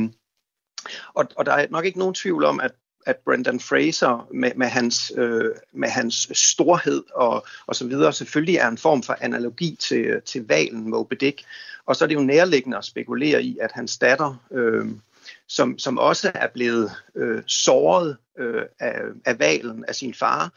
[1.14, 2.72] og, og der er nok ikke nogen tvivl om, at
[3.06, 8.56] at Brendan Fraser med, med, hans, øh, med hans storhed og, og så videre selvfølgelig
[8.56, 11.42] er en form for analogi til, til valen Moby Dick.
[11.86, 14.86] Og så er det jo nærliggende at spekulere i, at hans datter, øh,
[15.48, 20.52] som, som også er blevet øh, såret øh, af, af valen af sin far,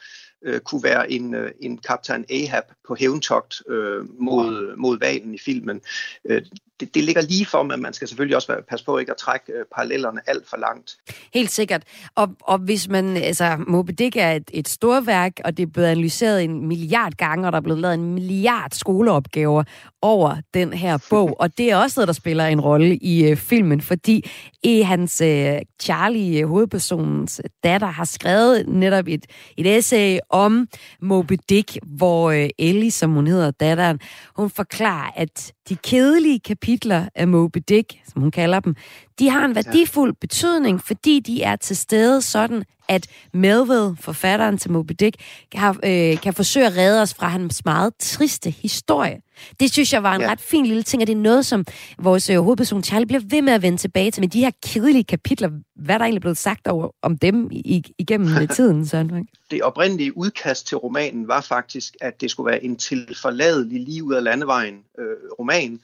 [0.46, 5.40] øh, kunne være en, øh, en kaptajn Ahab på hævntogt øh, mod, mod valen i
[5.46, 5.82] filmen.
[6.26, 6.42] Øh,
[6.80, 9.18] det, det ligger lige for, men man skal selvfølgelig også være, passe på ikke at
[9.18, 10.98] trække øh, parallellerne alt for langt.
[11.34, 11.84] Helt sikkert.
[12.16, 15.68] Og, og hvis man, altså Moby Dick er et, et stort værk, og det er
[15.68, 19.64] blevet analyseret en milliard gange, og der er blevet lavet en milliard skoleopgaver
[20.02, 23.38] over den her bog, og det er også noget, der spiller en rolle i øh,
[23.38, 24.30] filmen, fordi
[24.64, 29.26] i hans øh, Charlie, øh, hovedpersonens datter, har skrevet netop et,
[29.58, 30.68] et essay om
[31.02, 34.00] Moby Dick, hvor øh, Ellie, som hun hedder, datteren,
[34.36, 38.76] hun forklarer, at de kedelige kapitler af Moby Dick, som hun kalder dem,
[39.20, 44.72] de har en værdifuld betydning, fordi de er til stede sådan, at Melville, forfatteren til
[44.72, 45.16] Moby Dick,
[45.52, 49.22] kan, øh, kan forsøge at redde os fra hans meget triste historie.
[49.60, 50.32] Det synes jeg var en ja.
[50.32, 51.66] ret fin lille ting, og det er noget, som
[52.00, 54.22] vores øh, hovedperson Charlie bliver ved med at vende tilbage til.
[54.22, 57.84] Men de her kedelige kapitler, hvad er der egentlig blevet sagt over, om dem i,
[57.98, 59.28] igennem tiden, Søren Frank?
[59.52, 64.14] Det oprindelige udkast til romanen var faktisk, at det skulle være en tilforladelig lige ud
[64.14, 65.80] af landevejen øh, roman,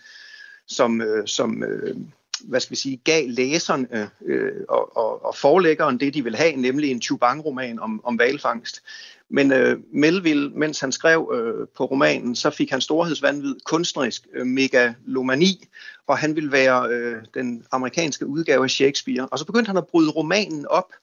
[0.67, 1.95] som, øh, som øh,
[2.43, 6.55] hvad skal vi sige, gav læserne øh, og, og, og forlæggeren det, de vil have,
[6.55, 8.83] nemlig en Chubang-roman om, om valfangst.
[9.29, 14.47] Men øh, Melville, mens han skrev øh, på romanen, så fik han storhedsvandvid, kunstnerisk øh,
[14.47, 15.67] megalomani,
[16.07, 19.27] og han ville være øh, den amerikanske udgave af Shakespeare.
[19.31, 20.93] Og så begyndte han at bryde romanen op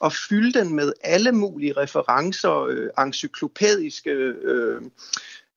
[0.00, 4.82] og fylde den med alle mulige referencer, øh, encyklopædiske øh,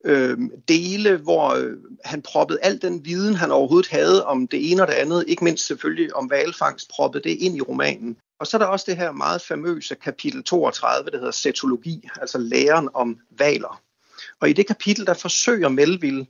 [0.05, 4.81] øh, dele, hvor øh, han proppede al den viden, han overhovedet havde om det ene
[4.81, 8.17] og det andet, ikke mindst selvfølgelig om valfangst, proppede det ind i romanen.
[8.39, 12.37] Og så er der også det her meget famøse kapitel 32, der hedder Cetologi, altså
[12.37, 13.81] læren om valer.
[14.39, 16.25] Og i det kapitel, der forsøger Melville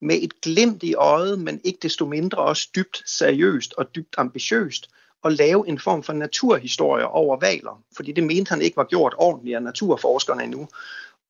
[0.00, 4.90] med et glimt i øjet, men ikke desto mindre også dybt seriøst og dybt ambitiøst,
[5.24, 9.14] at lave en form for naturhistorie over valer, fordi det mente han ikke var gjort
[9.18, 10.68] ordentligt af naturforskerne endnu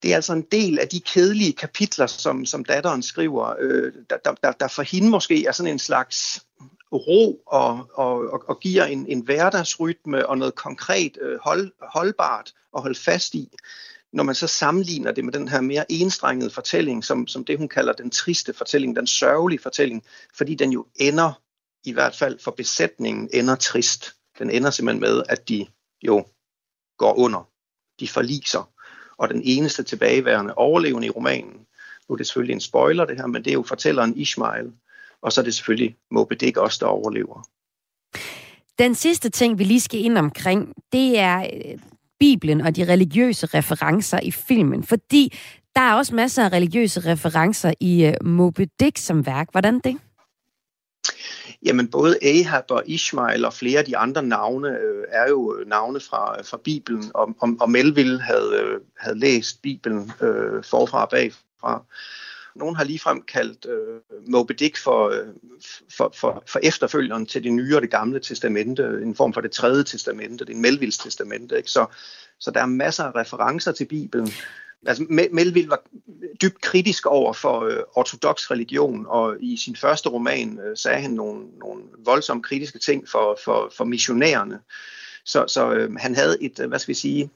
[0.02, 4.16] det er altså en del af de kedelige kapitler, som, som datteren skriver, øh, der,
[4.42, 6.46] der, der for hende måske er sådan en slags
[6.92, 12.52] ro og, og, og, og giver en, en hverdagsrytme og noget konkret øh, hold, holdbart
[12.76, 13.52] at holde fast i.
[14.12, 17.68] Når man så sammenligner det med den her mere enstrengede fortælling, som, som det hun
[17.68, 20.04] kalder den triste fortælling, den sørgelige fortælling,
[20.36, 21.40] fordi den jo ender,
[21.86, 24.12] i hvert fald for besætningen, ender trist.
[24.38, 25.66] Den ender simpelthen med, at de
[26.02, 26.26] jo
[26.98, 27.48] går under.
[28.00, 28.70] De forliser.
[29.18, 31.66] Og den eneste tilbageværende overlevende i romanen,
[32.08, 34.72] nu er det selvfølgelig en spoiler det her, men det er jo fortælleren Ishmael,
[35.22, 37.48] og så er det selvfølgelig Moby Dick også, der overlever.
[38.78, 41.78] Den sidste ting, vi lige skal ind omkring, det er øh,
[42.18, 44.84] Bibelen og de religiøse referencer i filmen.
[44.84, 45.32] Fordi
[45.76, 49.48] der er også masser af religiøse referencer i øh, Moby Dick som værk.
[49.50, 49.96] Hvordan det?
[51.64, 56.00] Jamen både Ahab og Ishmael og flere af de andre navne øh, er jo navne
[56.00, 61.08] fra, fra Bibelen, og, og, og Melville havde, øh, havde læst Bibelen øh, forfra og
[61.10, 61.84] bagfra.
[62.54, 65.26] Nogen har ligefrem kaldt øh, Moby Dick for, øh,
[65.96, 69.50] for, for, for efterfølgeren til det nye og det gamle testamente, en form for det
[69.50, 71.56] tredje testamente, det er en Melvilles testamente.
[71.56, 71.70] Ikke?
[71.70, 71.86] Så,
[72.40, 74.28] så der er masser af referencer til Bibelen.
[74.86, 75.82] Altså, Melville var
[76.42, 81.10] dybt kritisk over for øh, ortodox religion, og i sin første roman øh, sagde han
[81.10, 84.60] nogle, nogle voldsomt kritiske ting for, for, for missionærerne.
[85.24, 87.30] Så, så øh, han havde et, øh, hvad skal vi sige,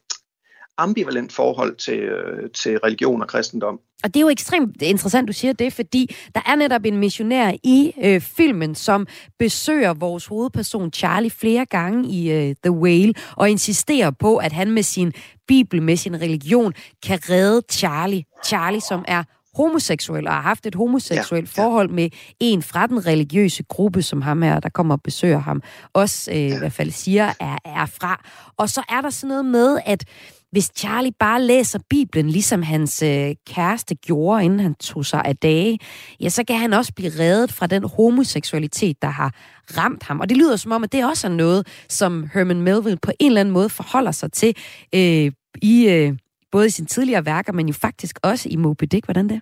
[0.79, 3.81] ambivalent forhold til, øh, til religion og kristendom.
[4.05, 7.53] Og det er jo ekstremt interessant, du siger det, fordi der er netop en missionær
[7.65, 9.07] i øh, filmen, som
[9.39, 14.71] besøger vores hovedperson Charlie flere gange i øh, The Whale, og insisterer på, at han
[14.71, 15.13] med sin
[15.49, 16.73] bibel, med sin religion,
[17.07, 18.25] kan redde Charlie.
[18.45, 21.67] Charlie, som er homoseksuel og har haft et homoseksuelt ja, ja.
[21.67, 25.63] forhold med en fra den religiøse gruppe, som ham her, der kommer og besøger ham,
[25.93, 26.55] også øh, ja.
[26.55, 28.25] i hvert fald siger, er, er fra.
[28.57, 30.05] Og så er der sådan noget med, at
[30.53, 35.37] hvis Charlie bare læser Bibelen, ligesom hans øh, kæreste gjorde, inden han tog sig af
[35.37, 35.79] dage,
[36.21, 39.35] ja, så kan han også blive reddet fra den homoseksualitet, der har
[39.77, 40.21] ramt ham.
[40.21, 43.27] Og det lyder som om, at det også er noget, som Herman Melville på en
[43.31, 44.57] eller anden måde forholder sig til
[44.95, 45.33] øh,
[45.63, 46.17] i øh,
[46.53, 49.05] både i sine tidligere værker, men jo faktisk også i Moby Dick.
[49.05, 49.41] Hvordan det?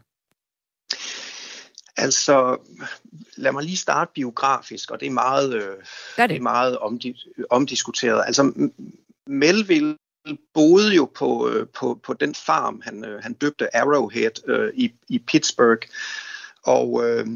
[1.96, 2.56] Altså,
[3.36, 5.76] lad mig lige starte biografisk, og det er meget, øh,
[6.16, 6.30] det.
[6.30, 8.22] Det er meget omdi- omdiskuteret.
[8.26, 8.70] Altså,
[9.26, 9.96] Melville
[10.54, 14.92] boede jo på, øh, på, på den farm, han, øh, han døbte Arrowhead øh, i,
[15.08, 15.88] i Pittsburgh.
[16.62, 17.26] Og øh,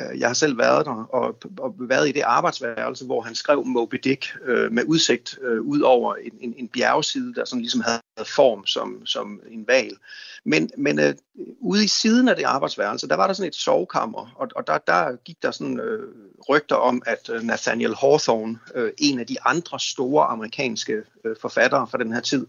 [0.00, 3.64] Øh, jeg har selv været der og, og været i det arbejdsværelse, hvor han skrev
[3.64, 7.80] Moby Dick øh, med udsigt øh, ud over en, en, en bjergside, der sådan ligesom
[7.80, 9.96] havde form som, som en val.
[10.44, 11.14] Men, men øh,
[11.60, 14.78] ude i siden af det arbejdsværelse, der var der sådan et sovekammer, og, og der,
[14.78, 16.08] der gik der sådan øh,
[16.48, 21.86] rygter om, at øh, Nathaniel Hawthorne, øh, en af de andre store amerikanske øh, forfattere
[21.86, 22.46] fra den her tid,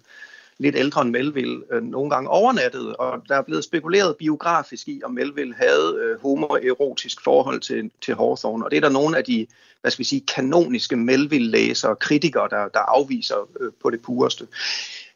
[0.60, 5.02] lidt ældre end Melville, øh, nogle gange overnattede, og der er blevet spekuleret biografisk i,
[5.04, 9.24] om Melville havde øh, homoerotisk forhold til, til Hawthorne, og det er der nogle af
[9.24, 9.48] de,
[9.82, 14.48] hvad skal vi sige, kanoniske Melville-læsere og kritikere, der, der afviser øh, på det pureste.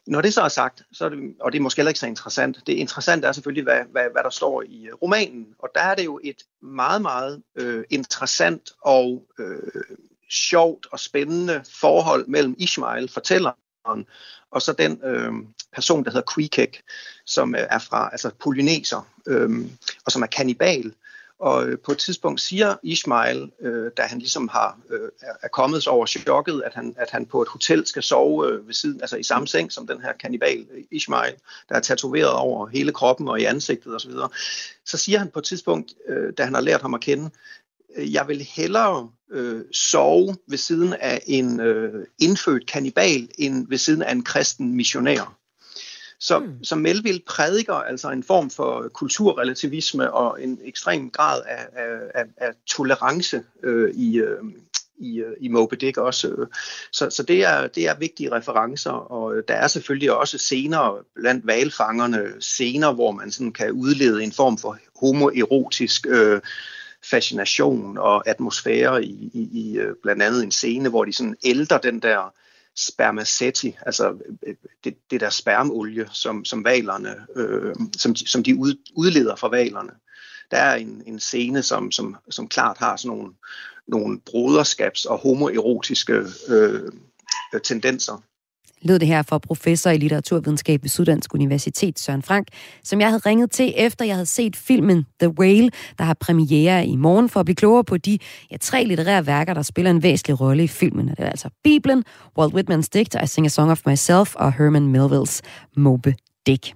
[0.06, 2.06] Når det så er sagt, så er det, og det er måske heller ikke så
[2.06, 5.80] interessant, det interessante er selvfølgelig, hvad, hvad, hvad der står i øh, romanen, og der
[5.80, 9.82] er det jo et meget, meget øh, interessant og øh,
[10.30, 13.56] sjovt og spændende forhold mellem Ishmael, fortælleren,
[14.50, 15.32] og så den øh,
[15.72, 16.72] person, der hedder Queequeg,
[17.26, 19.50] som øh, er fra altså polyneser, øh,
[20.06, 20.92] og som er kannibal.
[21.38, 25.08] Og øh, på et tidspunkt siger Ismail, øh, da han ligesom har øh,
[25.42, 28.74] er kommet over chokket, at han, at han på et hotel skal sove øh, ved
[28.74, 31.34] siden, altså i samme seng som den her kannibal øh, Ismail,
[31.68, 34.28] der er tatoveret over hele kroppen og i ansigtet osv., så,
[34.84, 37.30] så siger han på et tidspunkt, øh, da han har lært ham at kende,
[37.98, 44.02] jeg vil hellere øh, sove ved siden af en øh, indfødt kannibal, end ved siden
[44.02, 45.38] af en kristen missionær.
[46.20, 46.64] Så, mm.
[46.64, 51.66] så Melville prædiker altså en form for kulturrelativisme og en ekstrem grad af,
[52.14, 54.38] af, af tolerance øh, i, øh,
[54.98, 56.46] i, øh, i Moby Dick også.
[56.92, 61.46] Så, så det, er, det er vigtige referencer, og der er selvfølgelig også scener blandt
[61.46, 66.40] valfangerne, scener, hvor man sådan kan udlede en form for homoerotisk øh,
[67.10, 71.78] fascination og atmosfære i, i, i øh, blandt andet en scene, hvor de sådan ældrer
[71.78, 72.34] den der
[72.76, 78.56] spermaceti, altså øh, øh, det, det der spermolie, som, som valerne, øh, som, som de
[78.56, 79.92] ud, udleder fra valerne.
[80.50, 83.32] Der er en, en scene, som, som, som klart har sådan nogle,
[83.86, 86.92] nogle broderskabs- og homoerotiske øh,
[87.64, 88.22] tendenser
[88.82, 92.48] lød det her for professor i litteraturvidenskab ved Syddansk Universitet, Søren Frank,
[92.84, 96.86] som jeg havde ringet til, efter jeg havde set filmen The Whale, der har premiere
[96.86, 98.18] i morgen, for at blive klogere på de
[98.50, 101.08] ja, tre litterære værker, der spiller en væsentlig rolle i filmen.
[101.08, 102.04] Det er altså Bibelen,
[102.38, 105.42] Walt Whitmans digt, I Sing a Song of Myself og Herman Melvilles
[105.76, 106.12] Moby
[106.46, 106.72] Dick.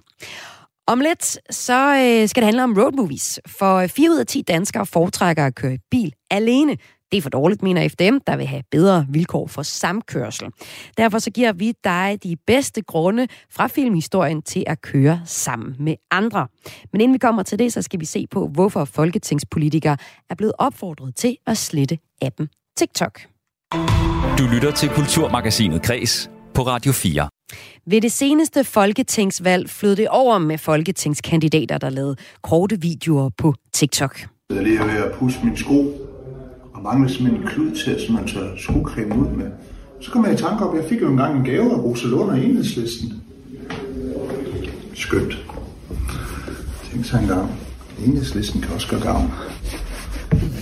[0.87, 4.41] Om lidt, så øh, skal det handle om road movies, for 4 ud af 10
[4.41, 6.77] danskere foretrækker at køre i bil alene
[7.11, 10.47] det er for dårligt, mener FDM, der vil have bedre vilkår for samkørsel.
[10.97, 15.95] Derfor så giver vi dig de bedste grunde fra filmhistorien til at køre sammen med
[16.11, 16.47] andre.
[16.91, 19.97] Men inden vi kommer til det, så skal vi se på, hvorfor folketingspolitikere
[20.29, 23.21] er blevet opfordret til at slette appen TikTok.
[24.37, 27.29] Du lytter til Kulturmagasinet Kres på Radio 4.
[27.85, 34.19] Ved det seneste folketingsvalg flød det over med folketingskandidater, der lavede korte videoer på TikTok.
[34.49, 36.06] Jeg er lige ved at pusse min sko,
[36.77, 39.51] og manglede simpelthen en klud til, som man tør skocreme ud med.
[40.01, 42.39] Så kom jeg i tanke op, jeg fik jo engang en gave af Rosalund og
[42.39, 43.23] Enhedslisten.
[44.93, 45.45] Skønt.
[46.91, 47.51] Tænk sig engang.
[48.05, 49.31] Enhedslisten kan også gøre gavn.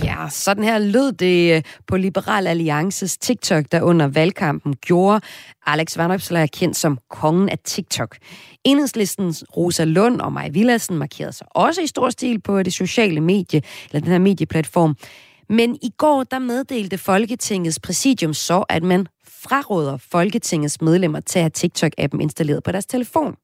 [0.04, 5.20] Ja, sådan her lød det øh, på Liberal Alliances TikTok, der under valgkampen gjorde
[5.66, 8.16] Alex Vanopslagh kendt som kongen af TikTok.
[8.64, 13.20] Enhedslistens Rosa Lund og Maja Villadsen markerede sig også i stor stil på det sociale
[13.20, 14.96] medie, eller den her medieplatform.
[15.48, 21.42] Men i går, der meddelte Folketingets præsidium så, at man fraråder Folketingets medlemmer til at
[21.42, 23.36] have TikTok-appen installeret på deres telefon.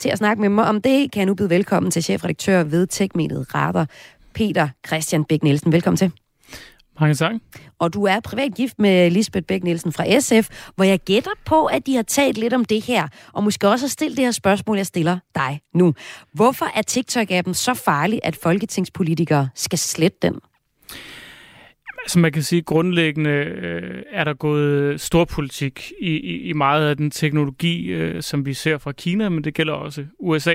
[0.00, 2.86] Til at snakke med mig om det, kan jeg nu byde velkommen til chefredaktør ved
[2.86, 3.88] Tekmediet Radar,
[4.34, 5.72] Peter Christian Bæk Nielsen.
[5.72, 6.12] Velkommen til.
[7.00, 7.34] Mange tak.
[7.78, 11.66] Og du er privat gift med Lisbeth Bæk Nielsen fra SF, hvor jeg gætter på,
[11.66, 14.32] at de har talt lidt om det her, og måske også har stillet det her
[14.32, 15.94] spørgsmål, jeg stiller dig nu.
[16.32, 20.40] Hvorfor er TikTok-appen så farlig, at folketingspolitikere skal slette den?
[22.02, 26.96] Altså man kan sige, grundlæggende øh, er der gået storpolitik i, i, i meget af
[26.96, 30.54] den teknologi, øh, som vi ser fra Kina, men det gælder også USA.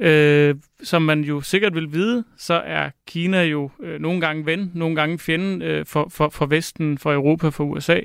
[0.00, 4.70] Øh, som man jo sikkert vil vide, så er Kina jo øh, nogle gange ven,
[4.74, 8.00] nogle gange fjende øh, for, for, for Vesten, for Europa, for USA.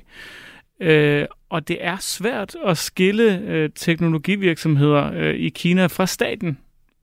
[0.81, 6.57] Øh, og det er svært at skille øh, teknologivirksomheder øh, i Kina fra staten.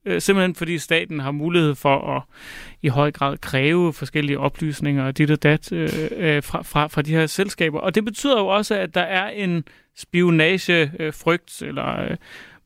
[0.07, 2.23] Øh, simpelthen fordi staten har mulighed for at
[2.83, 7.03] i høj grad kræve forskellige oplysninger og dit og dat øh, øh, fra, fra, fra
[7.03, 7.79] de her selskaber.
[7.79, 9.65] Og det betyder jo også, at der er en
[9.97, 12.17] spionagefrygt øh, eller øh,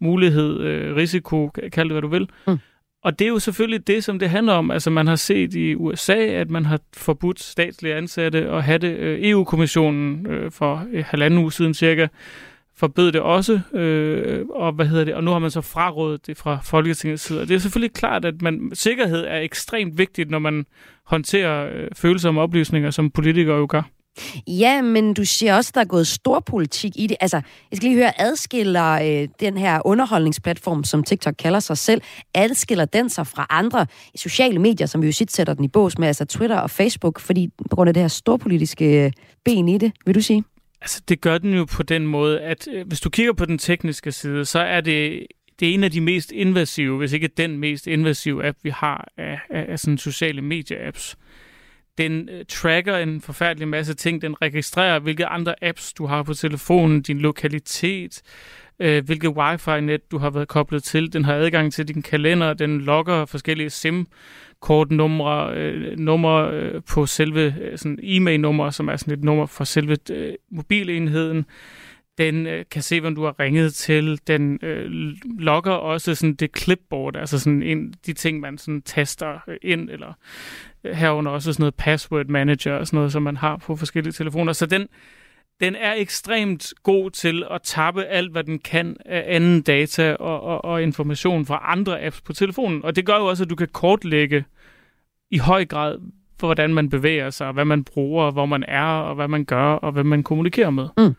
[0.01, 2.29] mulighed, øh, risiko, kald det hvad du vil.
[2.47, 2.59] Mm.
[3.03, 4.71] Og det er jo selvfølgelig det, som det handler om.
[4.71, 8.97] Altså man har set i USA, at man har forbudt statslige ansatte at have det.
[8.97, 12.07] Øh, EU-kommissionen øh, for øh, halvanden uge siden cirka
[12.81, 16.37] forbød det også, øh, og hvad hedder det, og nu har man så frarådet det
[16.37, 17.41] fra Folketingets side.
[17.41, 20.65] Og det er selvfølgelig klart, at man, sikkerhed er ekstremt vigtigt, når man
[21.07, 23.83] håndterer øh, følsomme oplysninger, som politikere jo gør.
[24.47, 27.17] Ja, men du siger også, at der er gået stor politik i det.
[27.21, 27.37] Altså,
[27.71, 32.03] jeg skal lige høre, adskiller øh, den her underholdningsplatform, som TikTok kalder sig selv,
[32.35, 35.99] adskiller den sig fra andre sociale medier, som vi jo sit sætter den i bås
[35.99, 39.13] med, altså Twitter og Facebook, fordi på grund af det her storpolitiske øh,
[39.45, 40.45] ben i det, vil du sige?
[40.81, 43.59] Altså, det gør den jo på den måde, at øh, hvis du kigger på den
[43.59, 45.27] tekniske side, så er det
[45.61, 49.09] det er en af de mest invasive, hvis ikke den mest invasive app, vi har
[49.17, 51.15] af, af, af sådan sociale medie-apps.
[51.99, 54.23] Den øh, tracker en forfærdelig masse ting.
[54.23, 58.23] Den registrerer, hvilke andre apps du har på telefonen, din lokalitet,
[58.81, 61.13] øh, hvilket wifi-net du har været koblet til.
[61.13, 62.55] Den har adgang til din kalender.
[62.55, 69.15] Den logger forskellige SIM-kortnumre, øh, numre øh, på selve øh, sådan e-mail-nummer, som er sådan
[69.15, 71.47] et nummer for selve øh, mobilenheden.
[72.21, 74.21] Den øh, kan se, hvem du har ringet til.
[74.27, 74.91] Den øh,
[75.39, 79.91] logger også sådan det clipboard, altså sådan en, de ting, man sådan taster øh, ind,
[79.91, 80.13] eller
[80.85, 84.13] øh, herunder også sådan noget password manager og sådan noget, som man har på forskellige
[84.13, 84.53] telefoner.
[84.53, 84.87] Så den,
[85.61, 90.41] den er ekstremt god til at tappe alt, hvad den kan af anden data og,
[90.43, 92.85] og, og information fra andre apps på telefonen.
[92.85, 94.45] Og det gør jo også, at du kan kortlægge
[95.31, 95.99] i høj grad,
[96.39, 99.73] hvordan man bevæger sig, og hvad man bruger, hvor man er, og hvad man gør,
[99.73, 100.89] og hvad man kommunikerer med.
[100.99, 101.15] Mm.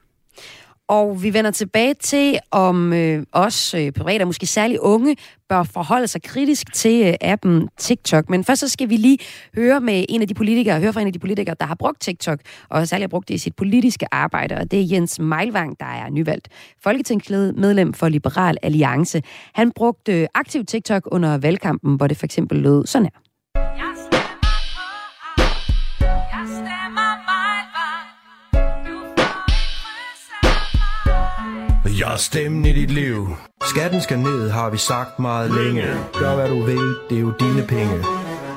[0.92, 5.16] Og vi vender tilbage til, om øh, os øh, private, måske særligt unge,
[5.50, 8.30] bør forholde sig kritisk til øh, appen TikTok.
[8.30, 9.18] Men først så skal vi lige
[9.56, 12.02] høre med en af de politikere, høre fra en af de politikere, der har brugt
[12.02, 15.80] TikTok, og særligt har brugt det i sit politiske arbejde, og det er Jens Meilvang,
[15.80, 16.48] der er nyvalgt
[16.84, 19.22] folketingsmedlem for Liberal Alliance.
[19.54, 23.31] Han brugte øh, aktiv TikTok under valgkampen, hvor det for eksempel lød sådan her.
[32.02, 33.28] Jeg er stemmen i dit liv.
[33.64, 35.84] Skatten skal ned, har vi sagt meget længe.
[36.14, 37.98] Gør hvad du vil, det er jo dine penge.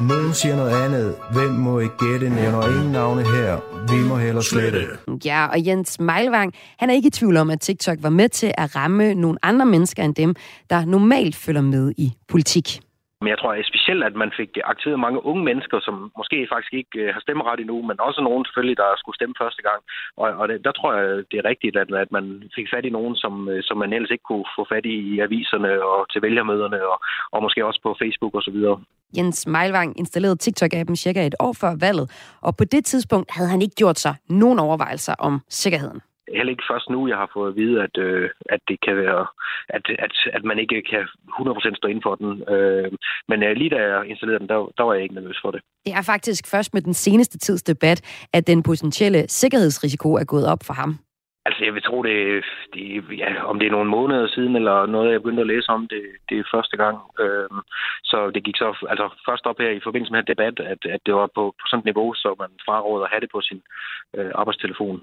[0.00, 1.14] Nogen siger noget andet.
[1.32, 2.30] Hvem må ikke gætte?
[2.30, 3.58] Nævner ingen navne her.
[3.90, 4.86] Vi må hellere slette.
[5.24, 8.52] Ja, og Jens Meilvang, han er ikke i tvivl om, at TikTok var med til
[8.58, 10.34] at ramme nogle andre mennesker end dem,
[10.70, 12.80] der normalt følger med i politik.
[13.24, 16.74] Men jeg tror at specielt, at man fik aktiveret mange unge mennesker, som måske faktisk
[16.80, 19.80] ikke øh, har stemmeret endnu, men også nogen selvfølgelig, der skulle stemme første gang.
[20.22, 22.24] Og, og det, der tror jeg, det er rigtigt, at, at man
[22.56, 25.20] fik fat i nogen, som, øh, som man ellers ikke kunne få fat i i
[25.26, 26.98] aviserne og til vælgermøderne, og,
[27.34, 28.58] og måske også på Facebook osv.
[29.16, 32.06] Jens Meilvang installerede TikTok-appen cirka et år før valget,
[32.46, 36.70] og på det tidspunkt havde han ikke gjort sig nogen overvejelser om sikkerheden heller ikke
[36.70, 39.26] først nu, jeg har fået at vide, at, øh, at det kan være,
[39.68, 41.04] at, at, at man ikke kan
[41.40, 42.30] 100% stå inden for den.
[42.54, 42.92] Øh,
[43.28, 45.60] men øh, lige da jeg installerede den, der, der var jeg ikke nervøs for det.
[45.86, 50.46] Det er faktisk først med den seneste tids debat, at den potentielle sikkerhedsrisiko er gået
[50.46, 50.98] op for ham.
[51.46, 52.44] Altså, jeg vil tro, det,
[52.74, 52.82] det
[53.18, 56.02] ja, om det er nogle måneder siden, eller noget, jeg begyndte at læse om, det,
[56.28, 56.96] det er første gang.
[57.20, 57.60] Øhm,
[58.04, 61.00] så det gik så altså, først op her i forbindelse med den debat, at, at
[61.06, 63.60] det var på, på sådan et niveau, så man fraråder at have det på sin
[64.16, 65.02] øh, arbejdstelefon.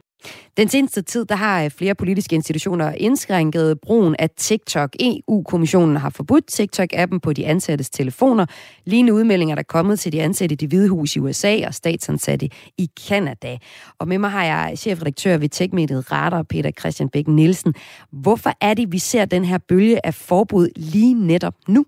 [0.58, 4.96] Den seneste tid der har øh, flere politiske institutioner indskrænket brugen af TikTok.
[5.00, 8.46] EU-kommissionen har forbudt TikTok-appen på de ansattes telefoner.
[8.86, 11.74] Lignende udmeldinger der er kommet til de ansatte i det hvide hus i USA og
[11.74, 13.58] statsansatte i Kanada.
[14.00, 17.74] Og med mig har jeg chefredaktør ved Techmediet Radar, Peter Christian Bæk Nielsen.
[18.12, 21.86] Hvorfor er det, vi ser den her bølge af forbud lige netop nu?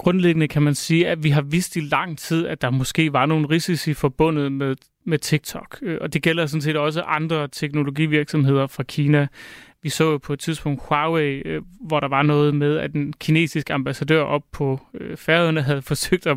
[0.00, 3.26] Grundlæggende kan man sige, at vi har vidst i lang tid, at der måske var
[3.26, 5.78] nogle risici forbundet med med TikTok.
[5.82, 9.26] Øh, og det gælder sådan set også andre teknologivirksomheder fra Kina.
[9.82, 13.72] Vi så på et tidspunkt Huawei, øh, hvor der var noget med, at den kinesiske
[13.72, 16.36] ambassadør op på øh, færøerne havde forsøgt at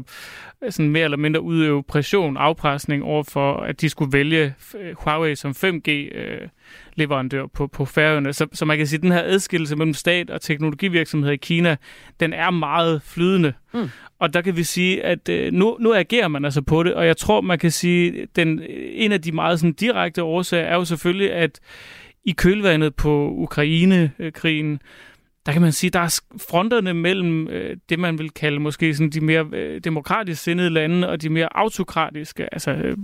[0.70, 4.54] sådan mere eller mindre udøve pression, afpresning over for, at de skulle vælge
[4.94, 8.34] Huawei som 5G-leverandør på, på færøerne.
[8.34, 11.76] Så, så man kan sige, at den her adskillelse mellem stat og teknologivirksomheder i Kina,
[12.20, 13.54] den er meget flydende.
[13.74, 13.90] Mm.
[14.20, 17.06] Og der kan vi sige, at øh, nu, nu agerer man altså på det, og
[17.06, 20.86] jeg tror, man kan sige, den en af de meget sådan, direkte årsager er jo
[20.86, 21.60] selvfølgelig, at
[22.26, 24.80] i kølvandet på Ukraine-krigen,
[25.46, 29.10] der kan man sige, der er fronterne mellem øh, det, man vil kalde måske sådan
[29.10, 32.98] de mere øh, demokratisk sindede lande og de mere autokratiske, altså øh,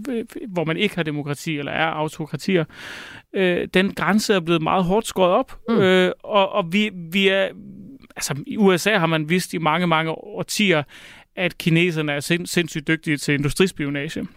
[0.48, 2.66] hvor man ikke har demokrati eller er autokratier.
[3.36, 5.76] Øh, den grænse er blevet meget hårdt skåret op, mm.
[5.76, 7.48] øh, og, og vi, vi er,
[8.16, 10.84] altså i USA har man vist i mange, mange årtier,
[11.36, 14.28] at kineserne er sind, sindssygt dygtige til industrispionage.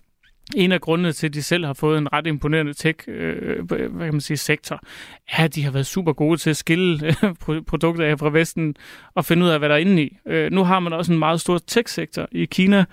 [0.57, 3.79] En af grundene til, at de selv har fået en ret imponerende tech øh, hvad
[3.89, 4.81] kan man sige, sektor,
[5.29, 7.07] er, at de har været super gode til at skille
[7.49, 8.75] øh, produkter af fra Vesten
[9.15, 10.17] og finde ud af, hvad der er inde i.
[10.27, 12.85] Øh, nu har man også en meget stor tech-sektor i Kina.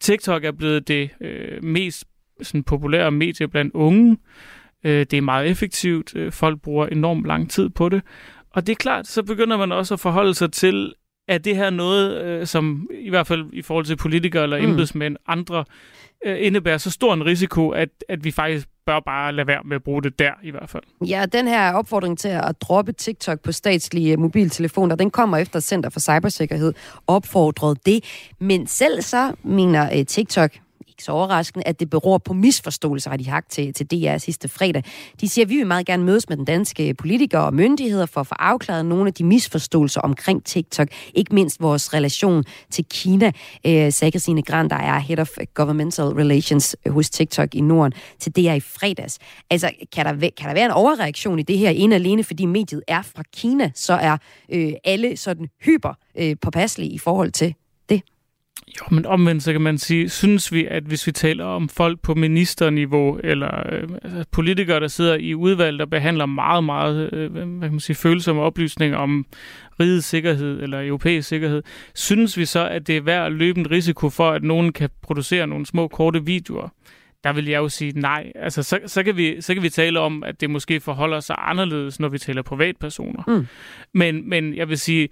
[0.00, 2.04] TikTok er blevet det øh, mest
[2.42, 4.16] sådan, populære medie blandt unge.
[4.84, 6.16] Øh, det er meget effektivt.
[6.16, 8.02] Øh, folk bruger enormt lang tid på det.
[8.50, 10.94] Og det er klart, så begynder man også at forholde sig til,
[11.28, 14.64] er det her noget, øh, som i hvert fald i forhold til politikere eller mm.
[14.64, 15.64] embedsmænd, andre,
[16.24, 19.76] øh, indebærer så stor en risiko, at, at vi faktisk bør bare lade være med
[19.76, 20.82] at bruge det der i hvert fald.
[21.06, 25.90] Ja, den her opfordring til at droppe TikTok på statslige mobiltelefoner, den kommer efter Center
[25.90, 26.74] for Cybersikkerhed
[27.06, 28.04] opfordrede det.
[28.38, 30.50] Men selv så mener TikTok,
[31.02, 34.48] ikke så overraskende, at det beror på misforståelser, har de hagt til, til DR sidste
[34.48, 34.82] fredag.
[35.20, 38.20] De siger, at vi vil meget gerne mødes med den danske politikere og myndigheder for
[38.20, 43.32] at få afklaret nogle af de misforståelser omkring TikTok, ikke mindst vores relation til Kina,
[43.66, 47.92] øh, sagde Christine Grand, der er Head of Governmental Relations øh, hos TikTok i Norden,
[48.18, 49.18] til DR i fredags.
[49.50, 52.82] Altså, kan der, kan der være en overreaktion i det her, en alene fordi mediet
[52.88, 54.16] er fra Kina, så er
[54.52, 57.54] øh, alle sådan hyper øh, påpasselige i forhold til
[58.68, 62.00] jo, men omvendt så kan man sige, synes vi, at hvis vi taler om folk
[62.00, 67.32] på ministerniveau, eller øh, altså politikere, der sidder i udvalg, der behandler meget, meget øh,
[67.32, 69.26] hvad kan man sige, følsomme oplysninger om
[69.80, 71.62] rigets sikkerhed eller europæisk sikkerhed,
[71.94, 74.90] synes vi så, at det er værd at løbe en risiko for, at nogen kan
[75.02, 76.68] producere nogle små, korte videoer?
[77.24, 78.32] der vil jeg jo sige nej.
[78.34, 81.36] Altså, så, så, kan vi, så kan vi tale om, at det måske forholder sig
[81.38, 83.22] anderledes, når vi taler privatpersoner.
[83.26, 83.46] Mm.
[83.94, 85.08] Men, men jeg vil sige,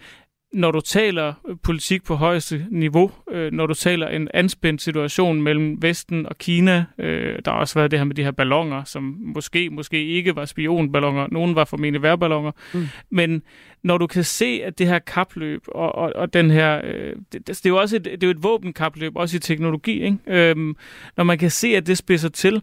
[0.53, 5.83] når du taler politik på højeste niveau, øh, når du taler en anspændt situation mellem
[5.83, 9.17] Vesten og Kina, øh, der har også været det her med de her ballonger, som
[9.21, 12.87] måske, måske ikke var spionballoner, nogen var formentlig værballoner, mm.
[13.11, 13.43] men
[13.83, 17.47] når du kan se, at det her kapløb, og, og, og den her, øh, det,
[17.47, 20.19] det, er jo også et, det er jo et våbenkapløb, også i teknologi, ikke?
[20.27, 20.77] Øhm,
[21.17, 22.63] når man kan se, at det spidser til,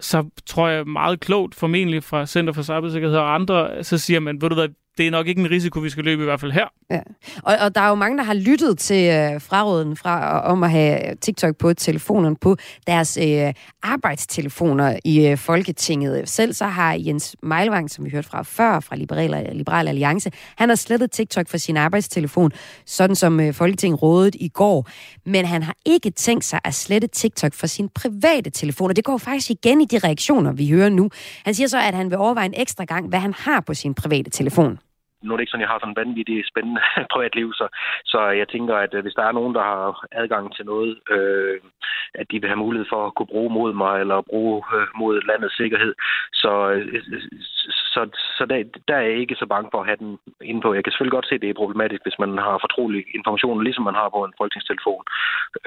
[0.00, 4.40] så tror jeg meget klogt, formentlig fra Center for Cybersikkerhed og andre, så siger man,
[4.40, 6.52] ved du hvad, det er nok ikke en risiko, vi skal løbe i hvert fald
[6.52, 6.66] her.
[6.90, 7.00] Ja.
[7.42, 10.62] Og, og der er jo mange, der har lyttet til øh, fraråden fra, øh, om
[10.62, 16.28] at have TikTok på telefonerne på deres øh, arbejdstelefoner i øh, Folketinget.
[16.28, 20.68] Selv så har Jens Meilvang, som vi hørte fra før, fra Liberal, Liberal Alliance, han
[20.68, 22.52] har slettet TikTok fra sin arbejdstelefon,
[22.86, 24.88] sådan som øh, Folketinget rådede i går.
[25.26, 29.04] Men han har ikke tænkt sig at slette TikTok fra sin private telefon, og det
[29.04, 31.10] går faktisk igen i de reaktioner, vi hører nu.
[31.44, 33.94] Han siger så, at han vil overveje en ekstra gang, hvad han har på sin
[33.94, 34.78] private telefon
[35.24, 37.66] nu er det ikke sådan, jeg har sådan en vanvittig spændende privatliv, så,
[38.04, 41.60] så jeg tænker, at øh, hvis der er nogen, der har adgang til noget, øh,
[42.14, 45.14] at de vil have mulighed for at kunne bruge mod mig, eller bruge øh, mod
[45.28, 45.94] landets sikkerhed,
[46.32, 47.02] så, øh,
[47.94, 48.00] så,
[48.38, 50.18] så der, der er jeg ikke så bange for at have den
[50.50, 50.68] inde på.
[50.76, 53.84] Jeg kan selvfølgelig godt se, at det er problematisk, hvis man har fortrolig information, ligesom
[53.90, 55.02] man har på en folketingstelefon.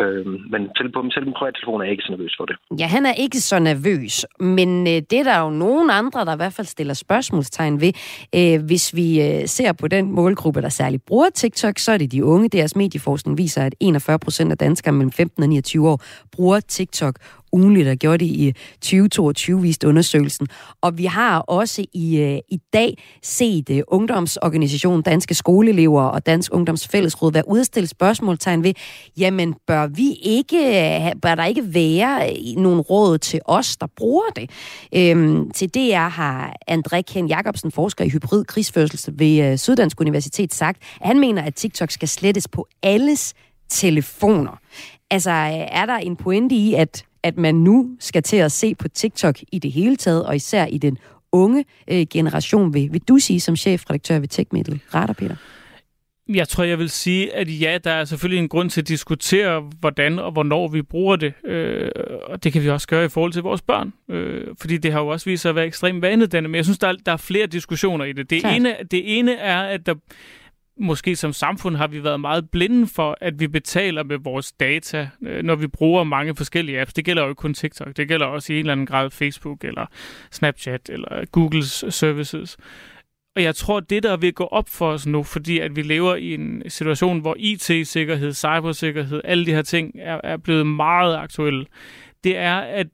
[0.01, 2.55] Øh, men selv på selv på privat telefon er jeg ikke så nervøs for det.
[2.82, 4.15] Ja, han er ikke så nervøs,
[4.55, 7.93] men øh, det er der jo nogen andre, der i hvert fald stiller spørgsmålstegn ved.
[8.38, 12.11] Øh, hvis vi øh, ser på den målgruppe, der særligt bruger TikTok, så er det
[12.11, 12.49] de unge.
[12.49, 16.01] Deres medieforskning viser, at 41 procent af danskere mellem 15 og 29 år
[16.32, 17.15] bruger TikTok
[17.51, 20.47] ugenligt, der gjorde det i 2022, viste undersøgelsen.
[20.82, 23.80] Og vi har også i, øh, i dag set uh,
[24.68, 28.74] ungdomsorganisationen Danske Skoleelever og Dansk Ungdoms Fællesråd være udstille spørgsmålstegn ved,
[29.18, 33.88] jamen bør vi ikke, øh, bør der ikke være øh, nogen råd til os, der
[33.97, 34.49] bruger det?
[34.95, 40.53] Øhm, til DR har André Ken Jacobsen, forsker i hybrid krigsførsel ved øh, Syddansk Universitet,
[40.53, 43.34] sagt, at han mener, at TikTok skal slettes på alles
[43.70, 44.59] telefoner.
[45.11, 45.32] Altså,
[45.72, 49.36] er der en pointe i, at at man nu skal til at se på TikTok
[49.51, 50.97] i det hele taget, og især i den
[51.38, 54.81] unge øh, generation, vil, vil du sige som chefredaktør ved TechMiddel?
[54.93, 55.35] Radar, Peter?
[56.29, 59.63] Jeg tror, jeg vil sige, at ja, der er selvfølgelig en grund til at diskutere,
[59.79, 61.33] hvordan og hvornår vi bruger det.
[61.45, 61.89] Øh,
[62.23, 63.93] og det kan vi også gøre i forhold til vores børn.
[64.09, 66.49] Øh, fordi det har jo også vist sig at være ekstremt vanedannende.
[66.49, 68.29] Men jeg synes, der er, der er flere diskussioner i det.
[68.29, 69.95] Det ene, det ene er, at der
[70.80, 75.09] måske som samfund har vi været meget blinde for, at vi betaler med vores data,
[75.21, 76.93] øh, når vi bruger mange forskellige apps.
[76.93, 79.63] Det gælder jo ikke kun TikTok, det gælder også i en eller anden grad Facebook,
[79.63, 79.86] eller
[80.32, 82.57] Snapchat, eller Googles services.
[83.36, 86.15] Og jeg tror, det der vil gå op for os nu, fordi at vi lever
[86.15, 91.65] i en situation, hvor IT-sikkerhed, cybersikkerhed, alle de her ting er, er blevet meget aktuelle,
[92.23, 92.88] det er, at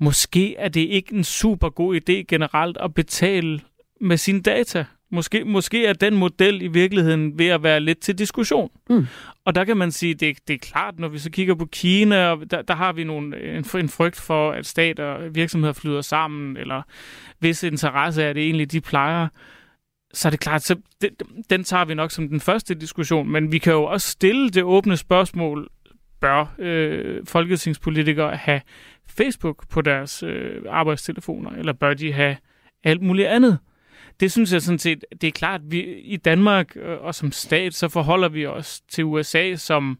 [0.00, 3.60] måske er det ikke en super god idé generelt at betale
[4.00, 4.84] med sine data.
[5.12, 8.70] Måske, måske er den model i virkeligheden ved at være lidt til diskussion.
[8.90, 9.06] Mm.
[9.44, 12.26] Og der kan man sige, det, det er klart, når vi så kigger på Kina,
[12.26, 16.00] og der, der har vi nogle, en, en frygt for, at stater og virksomheder flyder
[16.00, 16.82] sammen, eller
[17.38, 19.28] hvis interesse er det egentlig, de plejer.
[20.14, 21.10] Så er det klart, så det,
[21.50, 24.62] den tager vi nok som den første diskussion, men vi kan jo også stille det
[24.62, 25.68] åbne spørgsmål,
[26.20, 28.60] bør øh, folketingspolitikere have
[29.08, 32.36] Facebook på deres øh, arbejdstelefoner, eller bør de have
[32.84, 33.58] alt muligt andet?
[34.20, 37.74] Det synes jeg sådan set, det er klart, vi i Danmark øh, og som stat,
[37.74, 39.98] så forholder vi os til USA som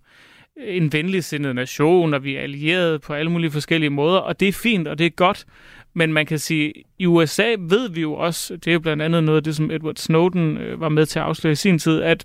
[0.56, 4.52] en venligsindet nation, og vi er allieret på alle mulige forskellige måder, og det er
[4.52, 5.46] fint, og det er godt.
[5.94, 9.24] Men man kan sige, i USA ved vi jo også, det er jo blandt andet
[9.24, 12.02] noget af det, som Edward Snowden øh, var med til at afsløre i sin tid,
[12.02, 12.24] at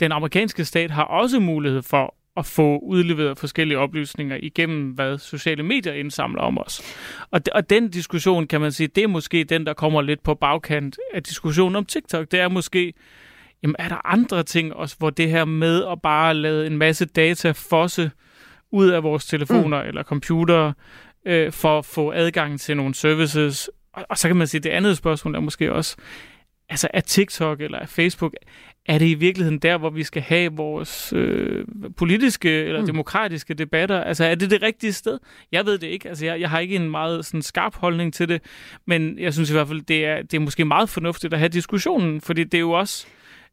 [0.00, 5.62] den amerikanske stat har også mulighed for at få udleveret forskellige oplysninger igennem, hvad sociale
[5.62, 6.82] medier indsamler om os.
[7.30, 10.22] Og, de, og den diskussion, kan man sige, det er måske den, der kommer lidt
[10.22, 12.30] på bagkant af diskussionen om TikTok.
[12.30, 12.92] Det er måske,
[13.62, 17.04] jamen er der andre ting også, hvor det her med at bare lade en masse
[17.04, 18.10] data fosse
[18.72, 19.88] ud af vores telefoner mm.
[19.88, 20.74] eller computere,
[21.26, 23.70] øh, for at få adgang til nogle services.
[23.92, 25.96] Og, og så kan man sige, det andet spørgsmål er måske også,
[26.68, 28.34] altså er TikTok eller er Facebook,
[28.88, 31.64] er det i virkeligheden der, hvor vi skal have vores øh,
[31.96, 32.86] politiske eller mm.
[32.86, 34.00] demokratiske debatter?
[34.00, 35.18] Altså, er det det rigtige sted?
[35.52, 36.08] Jeg ved det ikke.
[36.08, 38.42] Altså, jeg, jeg har ikke en meget sådan, skarp holdning til det,
[38.86, 41.48] men jeg synes i hvert fald, det er, det er måske meget fornuftigt at have
[41.48, 43.06] diskussionen, fordi det er jo også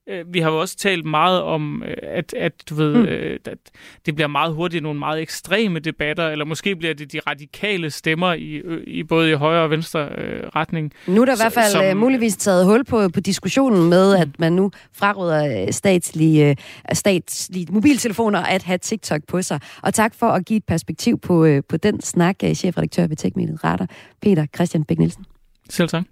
[0.09, 3.05] Øh, vi har jo også talt meget om, øh, at, at du ved, mm.
[3.05, 3.57] øh, at
[4.05, 8.33] det bliver meget hurtigt nogle meget ekstreme debatter, eller måske bliver det de radikale stemmer
[8.33, 10.93] i, i både i højre og venstre øh, retning.
[11.07, 14.39] Nu er der i hvert fald som, muligvis taget hul på, på diskussionen med, at
[14.39, 16.57] man nu fraråder statslige,
[16.93, 19.59] statslige mobiltelefoner at have TikTok på sig.
[19.81, 23.87] Og tak for at give et perspektiv på, på den snak, chefredaktør ved TechMediet Radar,
[24.21, 25.25] Peter Christian Bæk Nielsen.
[25.69, 26.03] Selv tak.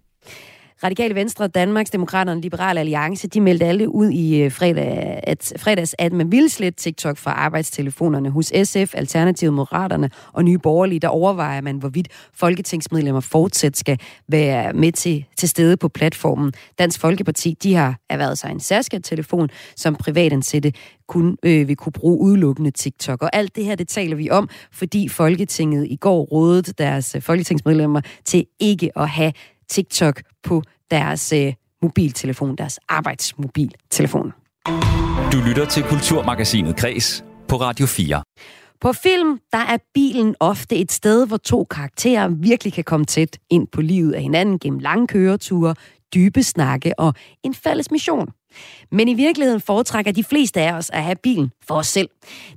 [0.84, 5.53] Radikale Venstre, Danmarks Demokraterne og Liberale Alliance, de meldte alle ud i øh, fredag, at,
[5.57, 8.29] fredags, at man ville slette TikTok fra arbejdstelefonerne.
[8.29, 14.73] Hos SF, Alternativet Moderaterne og Nye Borgerlige, der overvejer man, hvorvidt folketingsmedlemmer fortsat skal være
[14.73, 16.53] med til, til stede på platformen.
[16.79, 20.73] Dansk Folkeparti, de har erhvervet sig en særskilt telefon, som privatansætte
[21.07, 23.21] kun øh, vil kunne bruge udelukkende TikTok.
[23.21, 27.21] Og alt det her, det taler vi om, fordi Folketinget i går rådede deres øh,
[27.21, 29.34] folketingsmedlemmer til ikke at have
[29.70, 30.61] TikTok på
[30.91, 34.34] deres øh, mobiltelefon, deres arbejdsmobiltelefon.
[35.32, 38.24] Du lytter til Kulturmagasinet Kres på Radio 4.
[38.82, 43.38] På film, der er bilen ofte et sted, hvor to karakterer virkelig kan komme tæt
[43.49, 45.76] ind på livet af hinanden gennem lange køreture,
[46.14, 48.30] dybe snakke og en fælles mission.
[48.91, 52.10] Men i virkeligheden foretrækker de fleste af os at have bilen for os selv.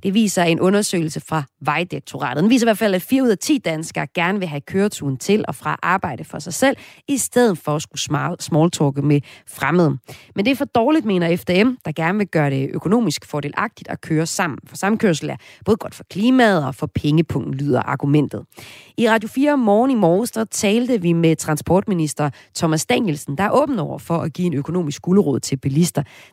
[0.03, 2.41] Det viser en undersøgelse fra Vejdirektoratet.
[2.43, 5.17] Den viser i hvert fald, at 4 ud af 10 danskere gerne vil have køreturen
[5.17, 6.77] til og fra arbejde for sig selv,
[7.07, 8.01] i stedet for at skulle
[8.39, 9.97] smalltalke med fremmede.
[10.35, 14.01] Men det er for dårligt, mener FDM, der gerne vil gøre det økonomisk fordelagtigt at
[14.01, 14.59] køre sammen.
[14.67, 15.35] For samkørsel er
[15.65, 18.45] både godt for klimaet og for pengepunkten, lyder argumentet.
[18.97, 23.49] I Radio 4 morgen i morges, der talte vi med transportminister Thomas Danielsen, der er
[23.51, 25.86] åben over for at give en økonomisk guldråd til bilister,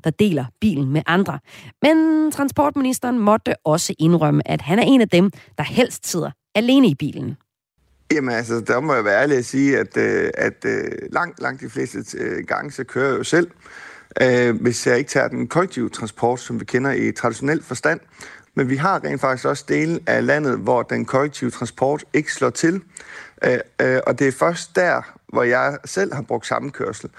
[0.05, 1.39] der deler bilen med andre.
[1.83, 6.89] Men transportministeren måtte også indrømme, at han er en af dem, der helst sidder alene
[6.89, 7.37] i bilen.
[8.13, 11.61] Jamen altså, der må jeg være ærlig at sige, at, øh, at øh, langt, langt
[11.61, 13.51] de fleste øh, gange, så kører jeg jo selv.
[14.61, 18.01] Hvis jeg ikke tager den kollektive transport, som vi kender i traditionel forstand.
[18.55, 22.51] Men vi har rent faktisk også dele af landet, hvor den kollektive transport ikke slår
[22.51, 22.83] til.
[24.07, 27.11] Og det er først der, hvor jeg selv har brugt sammenkørsel.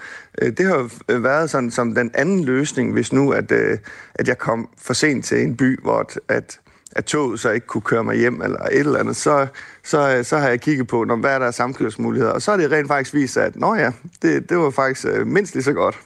[0.42, 3.78] Øh, det har øh, været sådan som den anden løsning, hvis nu, at, øh,
[4.14, 6.60] at jeg kom for sent til en by, hvor at,
[6.92, 9.46] at toget så ikke kunne køre mig hjem eller et eller andet, så,
[9.84, 12.32] så, så har jeg kigget på, når, hvad er der samkørsmuligheder.
[12.32, 13.92] Og så er det rent faktisk vist at nå ja,
[14.22, 15.98] det, det var faktisk mindst lige så godt.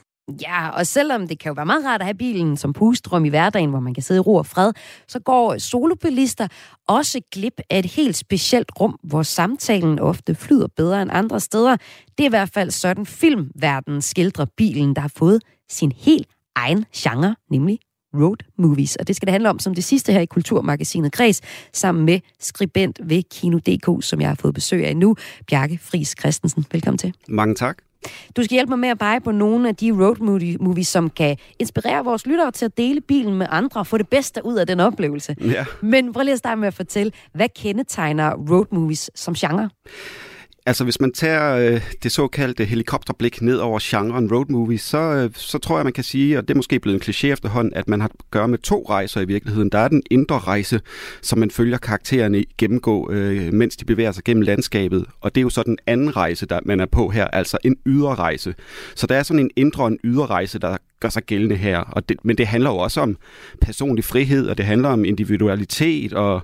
[0.43, 3.29] Ja, og selvom det kan jo være meget rart at have bilen som pustrum i
[3.29, 4.73] hverdagen, hvor man kan sidde i ro og fred,
[5.09, 6.49] så går solobilister
[6.89, 11.77] også glip af et helt specielt rum, hvor samtalen ofte flyder bedre end andre steder.
[12.19, 16.85] Det er i hvert fald sådan filmverdenen skildrer bilen, der har fået sin helt egen
[16.97, 17.79] genre, nemlig
[18.15, 18.97] road movies.
[18.97, 21.41] Og det skal det handle om som det sidste her i Kulturmagasinet Græs,
[21.73, 25.17] sammen med skribent ved Kino.dk, som jeg har fået besøg af nu,
[25.51, 26.67] Bjarke Fris Christensen.
[26.73, 27.15] Velkommen til.
[27.29, 27.77] Mange tak.
[28.37, 30.17] Du skal hjælpe mig med at pege på nogle af de road
[30.61, 34.09] movies, som kan inspirere vores lyttere til at dele bilen med andre og få det
[34.09, 35.37] bedste ud af den oplevelse.
[35.41, 35.65] Ja.
[35.83, 39.71] Men prøv lige at starte med at fortælle, hvad kendetegner road movies som genre?
[40.71, 45.31] Altså, hvis man tager øh, det såkaldte helikopterblik ned over genren road movie, så, øh,
[45.35, 47.89] så tror jeg, man kan sige, og det er måske blevet en kliché efterhånden, at
[47.89, 49.69] man har at gøre med to rejser i virkeligheden.
[49.69, 50.81] Der er den indre rejse,
[51.23, 55.05] som man følger karaktererne gennemgå, øh, mens de bevæger sig gennem landskabet.
[55.21, 57.77] Og det er jo så den anden rejse, der man er på her, altså en
[57.87, 58.55] ydre rejse.
[58.95, 61.79] Så der er sådan en indre og en ydre rejse, der gør sig gældende her.
[61.79, 63.17] Og det, men det handler jo også om
[63.61, 66.43] personlig frihed, og det handler om individualitet og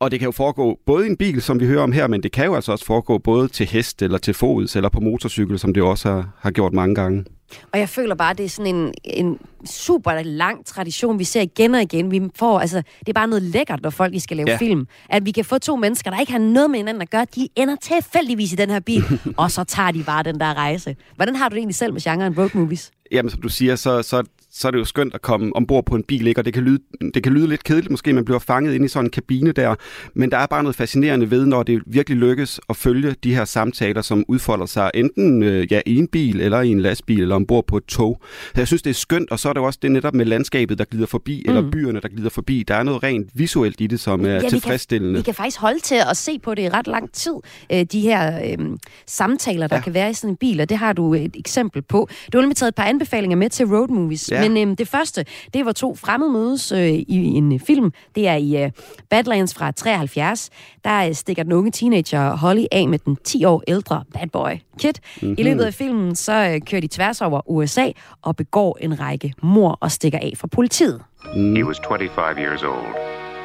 [0.00, 2.22] og det kan jo foregå både i en bil, som vi hører om her, men
[2.22, 5.58] det kan jo altså også foregå både til hest eller til fods eller på motorcykel,
[5.58, 7.24] som det også har, har gjort mange gange.
[7.72, 11.40] Og jeg føler bare, at det er sådan en, en super lang tradition, vi ser
[11.40, 12.10] igen og igen.
[12.10, 14.56] Vi får, altså, det er bare noget lækkert, når folk skal lave ja.
[14.56, 14.86] film.
[15.08, 17.48] At vi kan få to mennesker, der ikke har noget med hinanden at gøre, de
[17.56, 19.04] ender tilfældigvis i den her bil,
[19.36, 20.96] og så tager de bare den der rejse.
[21.16, 22.90] Hvordan har du det egentlig selv med genren road movies?
[23.12, 24.22] Jamen, som du siger, så, så
[24.58, 26.40] så er det jo skønt at komme ombord på en bil, ikke?
[26.40, 26.78] og det kan, lyde,
[27.14, 29.74] det kan lyde lidt kedeligt, måske man bliver fanget ind i sådan en kabine der,
[30.14, 33.44] men der er bare noget fascinerende ved, når det virkelig lykkes at følge de her
[33.44, 37.34] samtaler, som udfolder sig enten øh, ja, i en bil, eller i en lastbil, eller
[37.34, 38.20] ombord på et tog.
[38.44, 40.78] Så jeg synes, det er skønt, og så er det også det netop med landskabet,
[40.78, 41.54] der glider forbi, mm.
[41.54, 42.64] eller byerne, der glider forbi.
[42.68, 45.12] Der er noget rent visuelt i det, som er ja, tilfredsstillende.
[45.12, 47.34] Vi kan, vi kan faktisk holde til at se på det i ret lang tid,
[47.72, 48.66] øh, de her øh,
[49.06, 49.82] samtaler, der ja.
[49.82, 52.08] kan være i sådan en bil, og det har du et eksempel på.
[52.32, 54.47] Du har nemlig taget et par anbefalinger med til road movies, ja.
[54.48, 55.24] Men øhm, det første,
[55.54, 57.92] det var to fremmede mødes øh, i en øh, film.
[58.14, 58.70] Det er i øh,
[59.10, 60.50] Badlands fra 73.
[60.84, 64.50] Der øh, stikker den unge teenager Holly af med den 10 år ældre bad boy
[64.78, 64.92] Kid.
[65.22, 65.34] Mm-hmm.
[65.38, 67.90] I løbet af filmen så øh, kører de tværs over USA
[68.22, 71.02] og begår en række mor og stikker af fra politiet.
[71.36, 71.56] Mm.
[71.56, 72.94] He was 25 years old.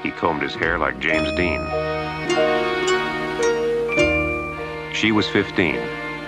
[0.04, 1.62] He combed his hair like James Dean.
[4.93, 5.76] She was 15.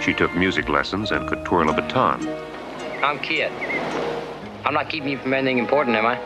[0.02, 2.20] She took music lessons and could twirl a baton.
[3.04, 3.52] I'm Kid.
[4.66, 6.18] I'm not keeping you from anything important, am I?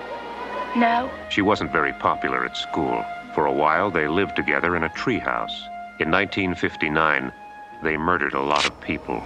[0.76, 1.10] No.
[1.30, 3.04] She wasn't very popular at school.
[3.36, 5.56] For a while, they lived together in a treehouse.
[6.00, 7.34] In 1959,
[7.84, 9.22] they murdered a lot of people.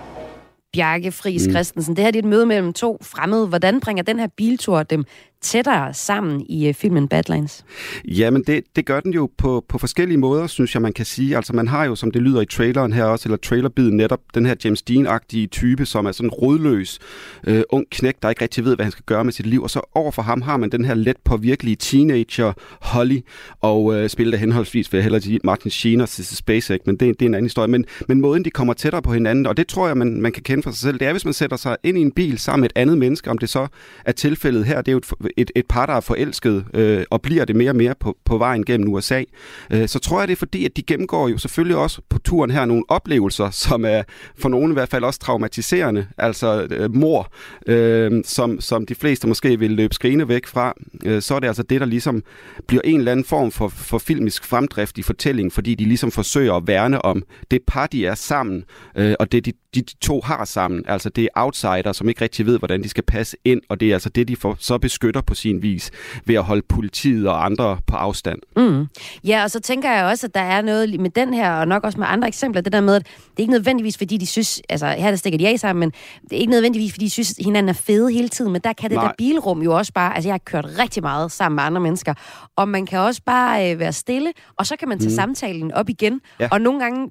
[0.74, 1.51] Bjarke Friis mm.
[1.51, 3.47] Christensen, det her er et møde mellem to fremmede.
[3.47, 5.05] Hvordan bringer den her biltur dem
[5.44, 7.66] tættere sammen i øh, filmen Badlands?
[8.06, 11.36] Jamen, det, det gør den jo på, på forskellige måder, synes jeg, man kan sige.
[11.36, 14.46] Altså, man har jo, som det lyder i traileren her også, eller trailerbiden netop, den
[14.46, 17.00] her James Dean-agtige type, som er sådan en rodløs,
[17.48, 19.64] øh, ung knæk, der ikke rigtig ved, hvad han skal gøre med sit liv.
[19.64, 23.20] Og så overfor ham har man den her let påvirkelige teenager, Holly,
[23.62, 26.98] og øh, spillet af henholdsvis, vil jeg hellere sige, Martin Sheen og Sissy Spacek, men
[26.98, 27.68] det, det er en anden historie.
[27.68, 30.44] Men, men måden, de kommer tættere på hinanden, og det tror jeg, man, man kan
[30.44, 32.62] kende for sig selv, det er, hvis man sætter sig ind i en bil sammen
[32.62, 33.68] med et andet menneske, om det så
[34.06, 37.21] er tilfældet her, det er jo et, et, et par, der er forelsket, øh, og
[37.21, 39.23] bliver det mere og mere på, på vejen gennem USA,
[39.71, 42.51] øh, så tror jeg, det er fordi, at de gennemgår jo selvfølgelig også på turen
[42.51, 44.03] her nogle oplevelser, som er
[44.38, 47.34] for nogen i hvert fald også traumatiserende, altså øh, mor,
[47.67, 50.73] øh, som, som de fleste måske vil løbe skrine væk fra,
[51.05, 52.23] øh, så er det altså det, der ligesom
[52.67, 56.53] bliver en eller anden form for, for filmisk fremdrift i fortællingen, fordi de ligesom forsøger
[56.53, 58.63] at værne om det par, de er sammen,
[58.97, 60.84] øh, og det, de de to har sammen.
[60.88, 63.89] Altså det er outsider, som ikke rigtig ved, hvordan de skal passe ind, og det
[63.89, 65.91] er altså det, de får, så beskytter på sin vis
[66.26, 68.39] ved at holde politiet og andre på afstand.
[68.57, 68.88] Mm.
[69.24, 71.84] Ja, og så tænker jeg også, at der er noget med den her, og nok
[71.84, 74.61] også med andre eksempler, det der med, at det er ikke nødvendigvis, fordi de synes,
[74.69, 75.91] altså her der stikker de af sammen, men
[76.24, 78.74] det er ikke nødvendigvis, fordi de synes, at hinanden er fede hele tiden, men der
[78.74, 79.07] kan det Nej.
[79.07, 82.13] der bilrum jo også bare, altså jeg har kørt rigtig meget sammen med andre mennesker,
[82.55, 85.15] og man kan også bare øh, være stille, og så kan man tage mm.
[85.15, 86.47] samtalen op igen, ja.
[86.51, 87.09] og nogle gange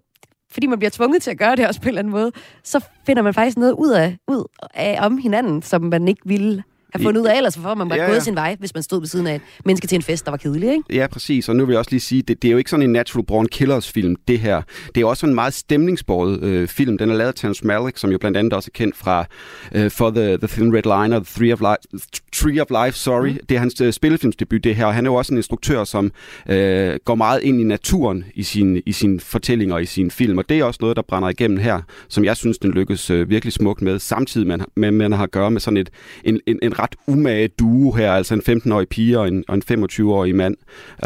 [0.52, 2.32] fordi man bliver tvunget til at gøre det også på en eller anden måde,
[2.64, 4.44] så finder man faktisk noget ud af, ud
[4.74, 6.62] af om hinanden, som man ikke ville
[6.92, 8.10] have fundet ud af, ellers får man bare ja, ja.
[8.10, 10.30] gået sin vej, hvis man stod ved siden af et menneske til en fest, der
[10.30, 10.82] var kedelig, ikke?
[10.90, 11.48] Ja, præcis.
[11.48, 13.26] Og nu vil jeg også lige sige, det, det er jo ikke sådan en Natural
[13.26, 14.62] Born Killers film, det her.
[14.94, 16.98] Det er også en meget stemningsbordet øh, film.
[16.98, 19.24] Den er lavet af Terrence Malick, som jo blandt andet også er kendt fra
[19.72, 22.98] øh, For the, the Thin Red Line og The Three of Life, Tree of Life,
[22.98, 23.28] sorry.
[23.28, 23.38] Mm.
[23.48, 24.86] Det er hans øh, spillefilmsdebut, det her.
[24.86, 26.12] Og han er jo også en instruktør, som
[26.48, 30.38] øh, går meget ind i naturen i sin, i sin fortællinger og i sin film.
[30.38, 33.30] Og det er også noget, der brænder igennem her, som jeg synes, den lykkes øh,
[33.30, 35.90] virkelig smukt med, samtidig med, med, man har at gøre med sådan et,
[36.24, 39.62] en, en, en ret umage duo her, altså en 15-årig pige og en, og en
[39.70, 40.56] 25-årig mand.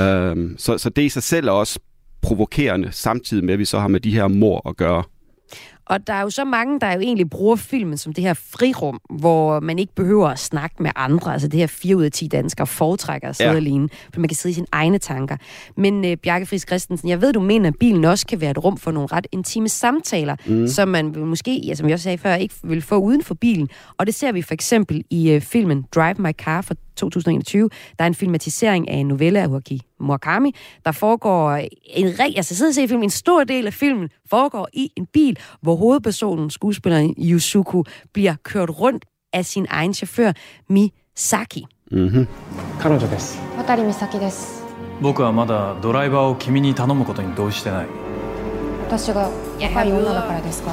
[0.00, 1.78] Øhm, så, så det i sig selv er også
[2.22, 5.02] provokerende, samtidig med, at vi så har med de her mor at gøre.
[5.86, 9.00] Og der er jo så mange, der jo egentlig bruger filmen som det her frirum,
[9.10, 11.32] hvor man ikke behøver at snakke med andre.
[11.32, 13.56] Altså det her 4 ud af 10 danskere foretrækker at sidde ja.
[13.56, 15.36] alene, for man kan sidde i sine egne tanker.
[15.76, 18.64] Men uh, Bjarke Friis Christensen, jeg ved, du mener, at bilen også kan være et
[18.64, 20.66] rum for nogle ret intime samtaler, mm.
[20.66, 23.68] som man måske, ja, som jeg også sagde før, ikke vil få uden for bilen.
[23.98, 27.69] Og det ser vi for eksempel i uh, filmen Drive My Car fra 2021.
[27.99, 30.55] Der er en filmatisering af en novelle af Haruki Murakami,
[30.85, 31.55] der foregår
[31.85, 35.37] en altså sidder og se film, en stor del af filmen foregår i en bil,
[35.61, 40.31] hvor hovedpersonen, skuespilleren Yusuku, bliver kørt rundt af sin egen chauffør,
[40.69, 41.65] Misaki.
[41.91, 42.27] Mm-hmm.
[42.79, 44.63] 彼女です渡美咲です
[45.01, 47.87] 僕はまだドライバーを君に頼むことに同意してない
[48.87, 50.71] 私が若い女だからですか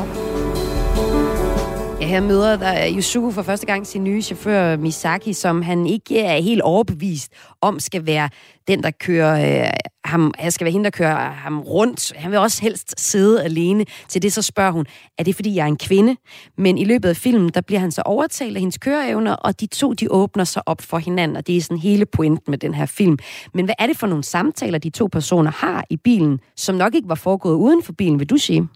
[2.03, 6.19] Ja, her møder der Yusuke for første gang sin nye chauffør Misaki, som han ikke
[6.19, 7.31] er helt overbevist
[7.61, 8.29] om skal være
[8.67, 9.69] den, der kører øh,
[10.05, 12.13] ham, øh, skal være hende, der kører ham rundt.
[12.15, 13.85] Han vil også helst sidde alene.
[14.07, 14.85] Til det så spørger hun,
[15.17, 16.15] er det fordi jeg er en kvinde?
[16.57, 19.65] Men i løbet af filmen, der bliver han så overtalt af hendes køreevner, og de
[19.65, 22.73] to, de åbner sig op for hinanden, og det er sådan hele pointen med den
[22.73, 23.17] her film.
[23.53, 26.95] Men hvad er det for nogle samtaler, de to personer har i bilen, som nok
[26.95, 28.67] ikke var foregået uden for bilen, vil du sige?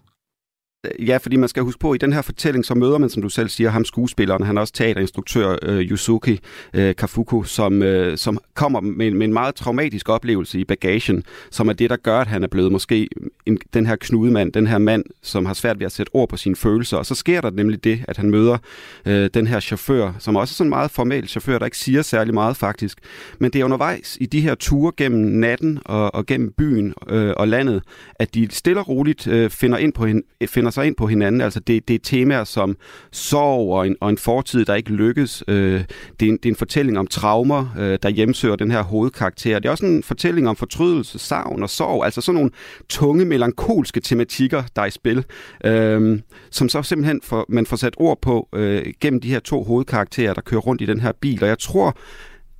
[0.84, 3.22] Ja, fordi man skal huske på, at i den her fortælling, så møder man, som
[3.22, 4.42] du selv siger, ham skuespilleren.
[4.42, 6.40] Han er også teaterinstruktør, øh, Yusuki
[6.74, 11.68] øh, Kafuku, som, øh, som kommer med, med en meget traumatisk oplevelse i bagagen, som
[11.68, 13.08] er det, der gør, at han er blevet måske
[13.46, 16.36] en, den her knudemand, den her mand, som har svært ved at sætte ord på
[16.36, 16.96] sine følelser.
[16.96, 18.58] Og så sker der nemlig det, at han møder
[19.06, 22.02] øh, den her chauffør, som også er sådan en meget formel chauffør, der ikke siger
[22.02, 22.98] særlig meget faktisk.
[23.38, 27.32] Men det er undervejs i de her ture gennem natten og, og gennem byen øh,
[27.36, 27.82] og landet,
[28.14, 30.06] at de stille og roligt øh, finder, ind på,
[30.46, 31.40] finder finder sig ind på hinanden.
[31.40, 32.76] Altså det, det er temaer som
[33.12, 35.44] sorg og en, og en fortid, der ikke lykkes.
[35.48, 35.84] Øh,
[36.20, 39.58] det, er en, det er en fortælling om traumer, øh, der hjemsøger den her hovedkarakter.
[39.58, 42.04] Det er også en fortælling om fortrydelse, savn og sorg.
[42.04, 42.50] Altså sådan nogle
[42.88, 45.24] tunge, melankolske tematikker, der er i spil,
[45.64, 49.64] øh, som så simpelthen for, man får sat ord på øh, gennem de her to
[49.64, 51.42] hovedkarakterer, der kører rundt i den her bil.
[51.42, 51.96] Og jeg tror,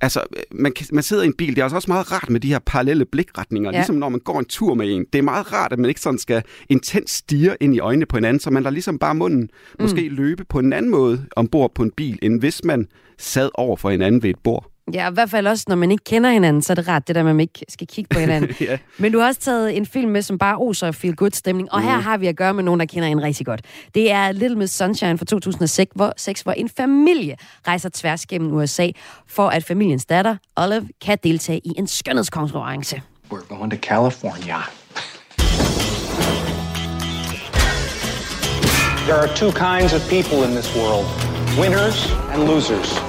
[0.01, 2.59] Altså, man, man sidder i en bil, det er også meget rart med de her
[2.59, 3.77] parallelle blikretninger, ja.
[3.77, 5.05] ligesom når man går en tur med en.
[5.13, 8.17] Det er meget rart, at man ikke sådan skal intens stige ind i øjnene på
[8.17, 9.83] hinanden, så man lader ligesom bare munden mm.
[9.83, 12.87] måske løbe på en anden måde ombord på en bil, end hvis man
[13.17, 14.71] sad over for hinanden ved et bord.
[14.93, 17.15] Ja, i hvert fald også, når man ikke kender hinanden, så er det ret, det
[17.15, 18.55] der, man ikke skal kigge på hinanden.
[18.61, 18.77] ja.
[18.97, 21.79] Men du har også taget en film med, som bare oser feel good stemning, og
[21.79, 21.87] mm.
[21.87, 23.61] her har vi at gøre med nogen, der kender en rigtig godt.
[23.95, 27.35] Det er Little Miss Sunshine fra 2006, hvor, 6, hvor en familie
[27.67, 28.87] rejser tværs gennem USA,
[29.27, 33.01] for at familiens datter, Olive, kan deltage i en skønhedskonkurrence.
[33.31, 34.57] We're going to California.
[39.05, 41.05] There are two kinds of people in this world,
[41.57, 43.08] winners and losers.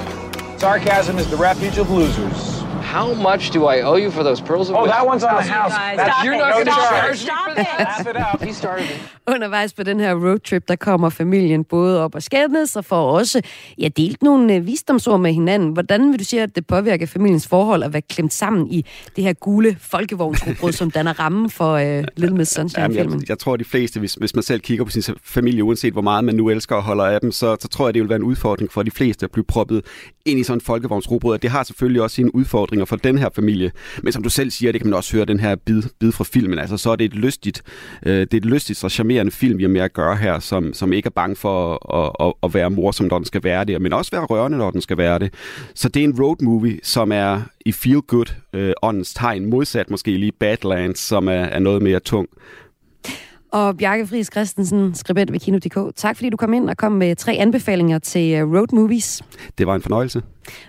[0.61, 2.60] Sarcasm is the refuge of losers.
[2.99, 5.53] How much do I owe you for those pearls of Oh, that one's on the
[5.53, 5.75] house.
[5.97, 7.65] That's, you're not going to charge Stop me
[8.05, 8.43] for that.
[8.43, 9.01] He started it.
[9.27, 13.43] Undervejs på den her roadtrip, der kommer familien både op og skændes, og får også
[13.79, 15.73] ja, delt nogle uh, visdomsord med hinanden.
[15.73, 18.85] Hvordan vil du sige, at det påvirker familiens forhold at være klemt sammen i
[19.17, 23.21] det her gule folkevognsrugbrød, som danner rammen for uh, Little Miss Sunshine-filmen?
[23.21, 25.93] Jeg, jeg tror, at de fleste, hvis, hvis man selv kigger på sin familie, uanset
[25.93, 28.09] hvor meget man nu elsker og holder af dem, så, så tror jeg, det vil
[28.09, 29.85] være en udfordring for de fleste at blive proppet
[30.25, 31.39] ind i sådan en folkevognsrugbrød.
[31.39, 33.73] Det har selvfølgelig også sine udfordringer for den her familie.
[34.03, 36.25] Men som du selv siger, det kan man også høre den her bid, bid fra
[36.25, 36.59] filmen.
[36.59, 37.63] Altså, så er det et lystigt,
[38.07, 40.75] øh, det er et lystigt og charmerende film, vi har med at gøre her, som,
[40.75, 43.83] som ikke er bange for at, at, at være morsom, når den skal være det,
[43.83, 45.35] men også være rørende, når den skal være det.
[45.75, 49.91] Så det er en road movie, som er i feel good øh, åndens tegn, modsat
[49.91, 52.29] måske lige Badlands, som er, er noget mere tung.
[53.53, 55.97] Og Bjarke Friis Christensen, skribent ved Kino.dk.
[55.97, 59.23] Tak fordi du kom ind og kom med tre anbefalinger til øh, road movies.
[59.59, 60.23] Det var en fornøjelse.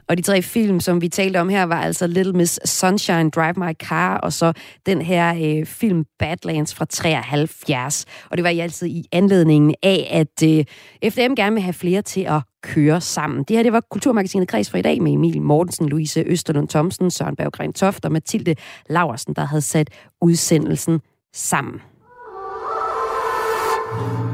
[0.09, 3.53] Og de tre film, som vi talte om her, var altså Little Miss Sunshine, Drive
[3.57, 4.53] My Car, og så
[4.85, 8.05] den her øh, film Badlands fra 73.
[8.29, 10.65] Og det var i altid i anledningen af, at øh,
[11.11, 13.43] FDM gerne vil have flere til at køre sammen.
[13.43, 17.11] Det her det var Kulturmagasinet Kreds for i dag med Emil Mortensen, Louise Østerlund Thomsen,
[17.11, 18.55] Søren Berggren Toft og Mathilde
[18.89, 19.89] Laversen, der havde sat
[20.21, 21.01] udsendelsen
[21.33, 21.81] sammen.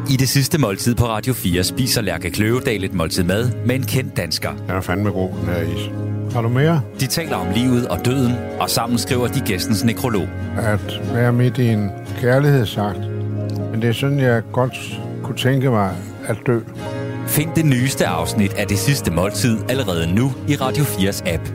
[0.10, 3.84] I det sidste måltid på Radio 4 spiser Lærke Kløvedal et måltid mad med en
[3.84, 4.50] kendt dansker.
[4.68, 5.92] Jeg er fandme god, den her is.
[6.34, 6.82] Har du mere?
[7.00, 10.28] De taler om livet og døden, og sammen skriver de gæstens nekrolog.
[10.58, 11.90] At være midt i en
[12.22, 13.00] kærlighedsagt.
[13.72, 15.96] Men det er sådan, jeg godt kunne tænke mig
[16.28, 16.60] at dø.
[17.28, 21.50] Find det nyeste afsnit af det sidste måltid allerede nu i Radio 4's app.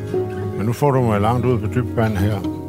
[0.57, 2.63] Men nu får du mig langt ud på dybt vand her.